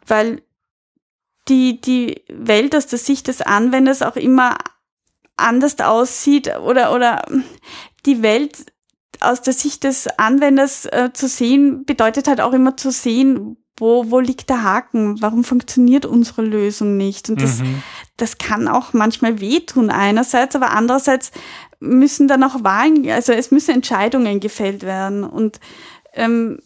Weil 0.07 0.43
die, 1.49 1.81
die 1.81 2.23
Welt 2.29 2.77
aus 2.77 2.87
der 2.87 2.99
Sicht 2.99 3.29
des 3.29 3.41
Anwenders 3.41 4.03
auch 4.03 4.17
immer 4.17 4.59
anders 5.39 5.79
aussieht 5.81 6.55
oder, 6.59 6.95
oder 6.95 7.25
die 8.05 8.23
Welt 8.23 8.67
aus 9.21 9.43
der 9.43 9.55
Sicht 9.55 9.85
des 9.85 10.07
Anwenders 10.19 10.85
äh, 10.87 11.11
zu 11.13 11.29
sehen, 11.29 11.85
bedeutet 11.85 12.29
halt 12.29 12.41
auch 12.41 12.53
immer 12.53 12.77
zu 12.77 12.91
sehen, 12.91 13.57
wo, 13.79 14.11
wo 14.11 14.21
liegt 14.21 14.51
der 14.51 14.63
Haken? 14.63 15.21
Warum 15.21 15.45
funktioniert 15.45 16.07
unsere 16.07 16.43
Lösung 16.43 16.97
nicht? 16.97 17.31
Und 17.31 17.41
das, 17.41 17.61
mhm. 17.61 17.83
das 18.17 18.39
kann 18.39 18.69
auch 18.69 18.93
manchmal 18.93 19.41
wehtun 19.41 19.91
einerseits, 19.91 20.57
aber 20.57 20.71
andererseits 20.71 21.31
müssen 21.81 22.29
dann 22.29 22.43
auch 22.43 22.65
Wahlen, 22.65 23.09
also 23.11 23.33
es 23.33 23.51
müssen 23.51 23.75
Entscheidungen 23.75 24.41
gefällt 24.41 24.83
werden. 24.83 25.25
Und 25.25 25.61
ähm, 26.15 26.59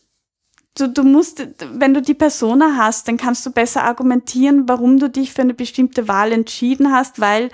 du, 0.76 0.88
du 0.88 1.02
musst, 1.02 1.46
wenn 1.74 1.94
du 1.94 2.02
die 2.02 2.14
Persona 2.14 2.76
hast, 2.76 3.08
dann 3.08 3.16
kannst 3.16 3.44
du 3.44 3.50
besser 3.50 3.84
argumentieren, 3.84 4.68
warum 4.68 4.98
du 4.98 5.10
dich 5.10 5.32
für 5.32 5.42
eine 5.42 5.54
bestimmte 5.54 6.08
Wahl 6.08 6.32
entschieden 6.32 6.92
hast, 6.92 7.20
weil 7.20 7.50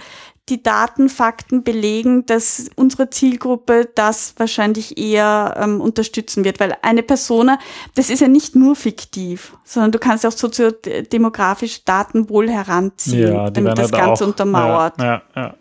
die 0.49 0.63
Daten, 0.63 1.09
Fakten 1.09 1.63
belegen, 1.63 2.27
dass 2.27 2.71
unsere 2.77 3.11
Zielgruppe 3.11 3.89
das 3.95 4.35
wahrscheinlich 4.37 4.99
eher 4.99 5.55
ähm, 5.59 5.81
unterstützen 5.81 6.45
wird, 6.45 6.61
weil 6.61 6.77
eine 6.83 7.03
Persona, 7.03 7.59
das 7.95 8.11
ist 8.11 8.21
ja 8.21 8.29
nicht 8.29 8.55
nur 8.57 8.75
fiktiv, 8.77 9.55
sondern 9.65 9.93
du 9.93 9.99
kannst 9.99 10.25
auch 10.27 10.33
soziodemografische 10.33 11.81
Daten 11.85 12.29
wohl 12.29 12.49
heranziehen, 12.51 13.35
Ja, 13.35 13.51
damit 13.51 13.79
das 13.79 13.93
halt 13.93 14.03
Ganze 14.03 14.25
auch- 14.25 14.29
untermauert. 14.29 14.99
Ja, 14.99 15.05
ja, 15.05 15.23
ja. 15.37 15.55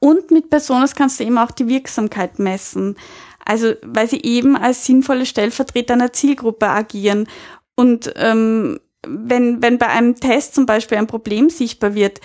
Und 0.00 0.30
mit 0.30 0.50
Personas 0.50 0.94
kannst 0.94 1.20
du 1.20 1.24
eben 1.24 1.38
auch 1.38 1.52
die 1.52 1.68
Wirksamkeit 1.68 2.38
messen. 2.38 2.96
Also, 3.44 3.74
weil 3.82 4.08
sie 4.08 4.22
eben 4.22 4.56
als 4.56 4.84
sinnvolle 4.84 5.26
Stellvertreter 5.26 5.94
einer 5.94 6.12
Zielgruppe 6.12 6.68
agieren. 6.68 7.28
Und 7.76 8.12
ähm, 8.16 8.80
wenn, 9.06 9.62
wenn 9.62 9.78
bei 9.78 9.88
einem 9.88 10.16
Test 10.16 10.54
zum 10.54 10.66
Beispiel 10.66 10.98
ein 10.98 11.06
Problem 11.06 11.50
sichtbar 11.50 11.94
wird, 11.94 12.20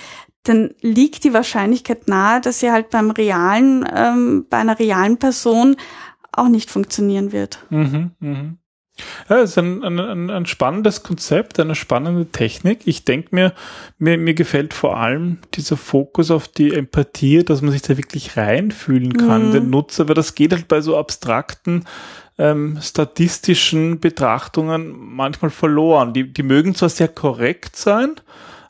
dann 0.48 0.72
liegt 0.82 1.24
die 1.24 1.34
Wahrscheinlichkeit 1.34 2.08
nahe, 2.08 2.42
dass 2.42 2.60
sie 2.60 2.72
halt 2.72 2.90
beim 2.90 3.12
realen, 3.12 3.86
ähm, 3.94 4.46
bei 4.50 4.58
einer 4.58 4.80
realen 4.80 5.18
Person 5.18 5.76
auch 6.32 6.48
nicht 6.50 6.70
funktionieren 6.70 7.32
wird. 7.32 7.60
Mhm, 7.70 8.12
mhm. 8.20 8.58
Ja, 9.30 9.38
es 9.38 9.52
ist 9.52 9.58
ein, 9.60 9.84
ein, 9.84 10.00
ein, 10.00 10.30
ein 10.32 10.46
spannendes 10.48 11.04
Konzept, 11.04 11.60
eine 11.60 11.76
spannende 11.76 12.26
Technik. 12.32 12.80
Ich 12.86 13.06
denke 13.06 13.30
mir, 13.32 13.54
mir, 14.00 14.18
mir 14.18 14.34
gefällt 14.34 14.74
vor 14.74 14.98
allem 14.98 15.38
dieser 15.54 15.78
Fokus 15.78 16.32
auf 16.32 16.48
die 16.48 16.74
Empathie, 16.74 17.44
dass 17.44 17.62
man 17.62 17.72
sich 17.72 17.84
da 17.84 17.96
wirklich 17.98 18.38
reinfühlen 18.38 19.14
kann, 19.14 19.50
Mhm. 19.50 19.52
den 19.52 19.70
Nutzer, 19.70 20.08
weil 20.08 20.16
das 20.16 20.34
geht 20.34 20.52
halt 20.52 20.68
bei 20.68 20.82
so 20.82 20.98
abstrakten 20.98 21.86
ähm, 22.40 22.80
statistischen 22.82 24.00
Betrachtungen 24.00 24.96
manchmal 24.98 25.52
verloren. 25.52 26.14
Die, 26.14 26.32
die 26.32 26.44
mögen 26.44 26.74
zwar 26.76 26.90
sehr 26.90 27.08
korrekt 27.08 27.76
sein, 27.76 28.16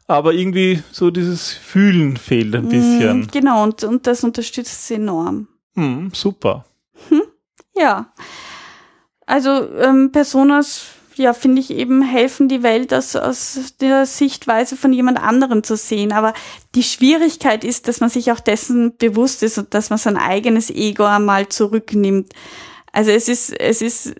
aber 0.08 0.34
irgendwie 0.34 0.82
so 0.92 1.12
dieses 1.12 1.52
Fühlen 1.52 2.18
fehlt 2.18 2.56
ein 2.56 2.70
bisschen. 2.70 3.22
Mm, 3.22 3.28
Genau, 3.32 3.64
und, 3.64 3.84
und 3.84 4.08
das 4.08 4.24
unterstützt 4.24 4.88
sie 4.88 4.96
enorm. 4.96 5.48
Hm, 5.76 6.12
super. 6.14 6.66
Ja. 7.76 8.12
Also 9.26 9.50
ähm, 9.76 10.12
Personas, 10.12 10.86
ja, 11.16 11.34
finde 11.34 11.62
ich 11.62 11.70
eben, 11.72 12.02
helfen 12.02 12.48
die 12.48 12.64
Welt 12.64 12.94
aus, 12.94 13.16
aus 13.16 13.76
der 13.80 14.06
Sichtweise 14.06 14.76
von 14.78 14.94
jemand 14.94 15.22
anderem 15.22 15.64
zu 15.64 15.76
sehen. 15.76 16.12
Aber 16.12 16.34
die 16.76 16.84
Schwierigkeit 16.84 17.64
ist, 17.64 17.88
dass 17.88 18.00
man 18.00 18.10
sich 18.10 18.32
auch 18.32 18.40
dessen 18.40 18.98
bewusst 18.98 19.44
ist 19.44 19.58
und 19.58 19.74
dass 19.74 19.90
man 19.90 20.00
sein 20.00 20.18
eigenes 20.18 20.70
Ego 20.70 21.04
einmal 21.04 21.50
zurücknimmt. 21.50 22.34
Also 22.94 23.12
es 23.12 23.28
ist, 23.28 23.52
es 23.60 23.82
ist, 23.82 24.16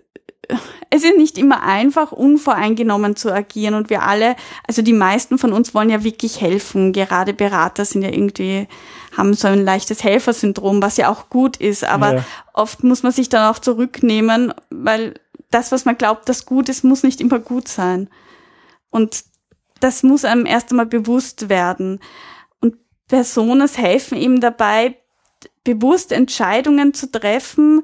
es 0.90 1.04
ist 1.04 1.16
nicht 1.16 1.36
immer 1.38 1.62
einfach, 1.62 2.12
unvoreingenommen 2.12 3.16
zu 3.16 3.32
agieren 3.32 3.74
und 3.74 3.90
wir 3.90 4.02
alle, 4.02 4.36
also 4.66 4.82
die 4.82 4.92
meisten 4.92 5.38
von 5.38 5.52
uns 5.52 5.74
wollen 5.74 5.90
ja 5.90 6.02
wirklich 6.04 6.40
helfen. 6.40 6.92
Gerade 6.92 7.34
Berater 7.34 7.84
sind 7.84 8.02
ja 8.02 8.10
irgendwie, 8.10 8.66
haben 9.16 9.34
so 9.34 9.48
ein 9.48 9.64
leichtes 9.64 10.02
Helfersyndrom, 10.02 10.80
was 10.82 10.96
ja 10.96 11.10
auch 11.10 11.28
gut 11.28 11.56
ist, 11.58 11.84
aber 11.84 12.14
Ja. 12.14 12.24
oft 12.54 12.82
muss 12.84 13.02
man 13.02 13.12
sich 13.12 13.28
dann 13.28 13.52
auch 13.52 13.58
zurücknehmen, 13.58 14.54
weil 14.70 15.14
das, 15.50 15.72
was 15.72 15.84
man 15.84 15.98
glaubt, 15.98 16.28
das 16.28 16.46
gut 16.46 16.68
ist, 16.68 16.84
muss 16.84 17.02
nicht 17.02 17.20
immer 17.20 17.38
gut 17.38 17.68
sein. 17.68 18.08
Und 18.90 19.24
das 19.80 20.02
muss 20.02 20.24
einem 20.24 20.46
erst 20.46 20.70
einmal 20.70 20.86
bewusst 20.86 21.48
werden. 21.48 22.00
Und 22.60 22.76
Personas 23.06 23.78
helfen 23.78 24.18
eben 24.18 24.40
dabei, 24.40 24.96
bewusst 25.64 26.12
Entscheidungen 26.12 26.94
zu 26.94 27.10
treffen, 27.10 27.82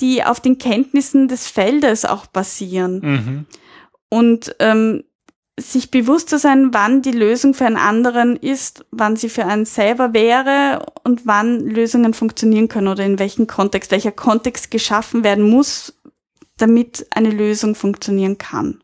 die 0.00 0.24
auf 0.24 0.40
den 0.40 0.58
Kenntnissen 0.58 1.28
des 1.28 1.46
Feldes 1.46 2.04
auch 2.04 2.26
basieren. 2.26 3.00
Mhm. 3.00 3.46
Und 4.08 4.56
ähm, 4.58 5.04
sich 5.58 5.90
bewusst 5.90 6.30
zu 6.30 6.38
sein, 6.38 6.74
wann 6.74 7.02
die 7.02 7.12
Lösung 7.12 7.54
für 7.54 7.66
einen 7.66 7.76
anderen 7.76 8.36
ist, 8.36 8.84
wann 8.90 9.16
sie 9.16 9.28
für 9.28 9.46
einen 9.46 9.66
selber 9.66 10.12
wäre 10.12 10.84
und 11.04 11.26
wann 11.26 11.60
Lösungen 11.60 12.12
funktionieren 12.12 12.68
können 12.68 12.88
oder 12.88 13.04
in 13.04 13.18
welchem 13.18 13.46
Kontext, 13.46 13.92
welcher 13.92 14.12
Kontext 14.12 14.70
geschaffen 14.70 15.22
werden 15.22 15.48
muss, 15.48 15.94
damit 16.56 17.06
eine 17.10 17.30
Lösung 17.30 17.74
funktionieren 17.74 18.38
kann. 18.38 18.83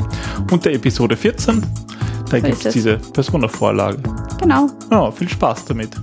unter 0.50 0.70
Episode 0.70 1.16
14. 1.16 1.62
Da 2.30 2.36
So 2.36 2.42
gibt 2.42 2.66
es. 2.66 2.72
diese 2.74 2.98
Persona-Vorlage. 2.98 4.02
genau. 4.38 4.66
Ja, 4.90 5.10
viel 5.10 5.28
Spaß 5.28 5.64
damit. 5.64 5.96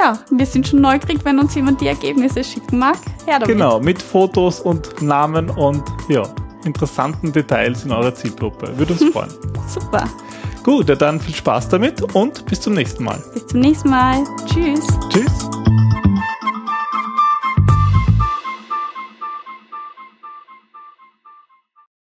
Ja, 0.00 0.18
wir 0.30 0.46
sind 0.46 0.66
schon 0.66 0.80
neugierig, 0.80 1.18
wenn 1.24 1.38
uns 1.38 1.54
jemand 1.54 1.80
die 1.82 1.88
Ergebnisse 1.88 2.42
schicken 2.42 2.78
mag. 2.78 2.96
Her 3.26 3.38
damit. 3.38 3.48
Genau, 3.48 3.80
mit 3.80 4.00
Fotos 4.00 4.60
und 4.60 5.02
Namen 5.02 5.50
und 5.50 5.82
ja, 6.08 6.22
interessanten 6.64 7.32
Details 7.32 7.84
in 7.84 7.92
eurer 7.92 8.14
Zielgruppe. 8.14 8.72
Würde 8.78 8.94
uns 8.94 9.04
freuen. 9.12 9.30
Super. 9.68 10.04
Gut, 10.62 10.88
dann 11.00 11.20
viel 11.20 11.34
Spaß 11.34 11.68
damit 11.68 12.02
und 12.14 12.46
bis 12.46 12.62
zum 12.62 12.74
nächsten 12.74 13.04
Mal. 13.04 13.22
Bis 13.34 13.46
zum 13.48 13.60
nächsten 13.60 13.90
Mal. 13.90 14.24
Tschüss. 14.46 14.86
Tschüss. 15.10 15.59